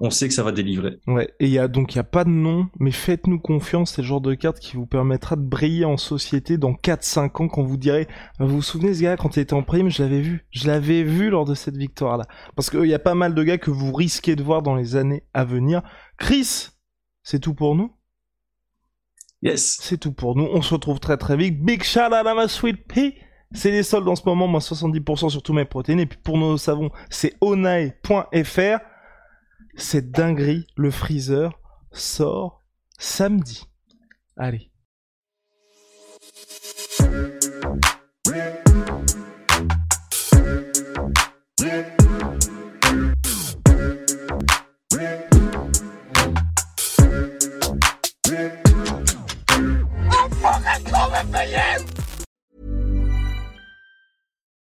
on 0.04 0.10
sait 0.10 0.26
que 0.26 0.34
ça 0.34 0.42
va 0.42 0.50
délivrer. 0.50 0.98
Ouais, 1.06 1.32
et 1.38 1.46
il 1.46 1.52
y 1.52 1.60
a 1.60 1.68
donc 1.68 1.94
il 1.94 1.96
y 1.96 2.00
a 2.00 2.04
pas 2.04 2.24
de 2.24 2.30
nom, 2.30 2.68
mais 2.80 2.90
faites-nous 2.90 3.38
confiance, 3.38 3.94
c'est 3.94 4.02
le 4.02 4.08
genre 4.08 4.20
de 4.20 4.34
carte 4.34 4.58
qui 4.58 4.76
vous 4.76 4.84
permettra 4.84 5.36
de 5.36 5.42
briller 5.42 5.84
en 5.84 5.96
société 5.96 6.58
dans 6.58 6.72
4-5 6.72 7.42
ans 7.42 7.48
quand 7.48 7.62
vous 7.62 7.76
direz 7.76 8.08
vous 8.40 8.48
vous 8.48 8.62
souvenez 8.62 8.94
ce 8.94 9.02
gars 9.02 9.16
quand 9.16 9.36
il 9.36 9.40
était 9.40 9.54
en 9.54 9.62
prime, 9.62 9.90
je 9.90 10.02
l'avais 10.02 10.20
vu, 10.20 10.44
je 10.50 10.66
l'avais 10.66 11.04
vu 11.04 11.30
lors 11.30 11.44
de 11.44 11.54
cette 11.54 11.76
victoire 11.76 12.18
là. 12.18 12.26
Parce 12.56 12.68
qu'il 12.68 12.86
y 12.86 12.94
a 12.94 12.98
pas 12.98 13.14
mal 13.14 13.32
de 13.32 13.42
gars 13.44 13.58
que 13.58 13.70
vous 13.70 13.92
risquez 13.92 14.34
de 14.34 14.42
voir 14.42 14.62
dans 14.62 14.74
les 14.74 14.96
années 14.96 15.22
à 15.34 15.44
venir. 15.44 15.82
Chris, 16.18 16.70
c'est 17.22 17.38
tout 17.38 17.54
pour 17.54 17.76
nous? 17.76 17.92
Yes. 19.40 19.78
C'est 19.80 19.98
tout 19.98 20.12
pour 20.12 20.34
nous. 20.36 20.48
On 20.52 20.62
se 20.62 20.74
retrouve 20.74 20.98
très 20.98 21.16
très 21.16 21.36
vite. 21.36 21.62
Big 21.62 21.84
shout 21.84 22.00
out 22.00 22.26
à 22.26 22.34
ma 22.34 22.48
sweet 22.48 22.88
pea. 22.88 23.14
C'est 23.52 23.70
les 23.70 23.82
soldes 23.82 24.08
en 24.08 24.16
ce 24.16 24.22
moment, 24.26 24.48
moins 24.48 24.60
70% 24.60 25.28
sur 25.28 25.42
tous 25.42 25.52
mes 25.52 25.64
protéines. 25.64 26.00
Et 26.00 26.06
puis 26.06 26.18
pour 26.22 26.38
nos 26.38 26.56
savons, 26.56 26.90
c'est 27.08 27.34
onae.fr. 27.40 28.80
Cette 29.74 30.10
dinguerie, 30.10 30.66
le 30.76 30.90
freezer, 30.90 31.58
sort 31.92 32.62
samedi. 32.98 33.64
Allez. 34.36 34.72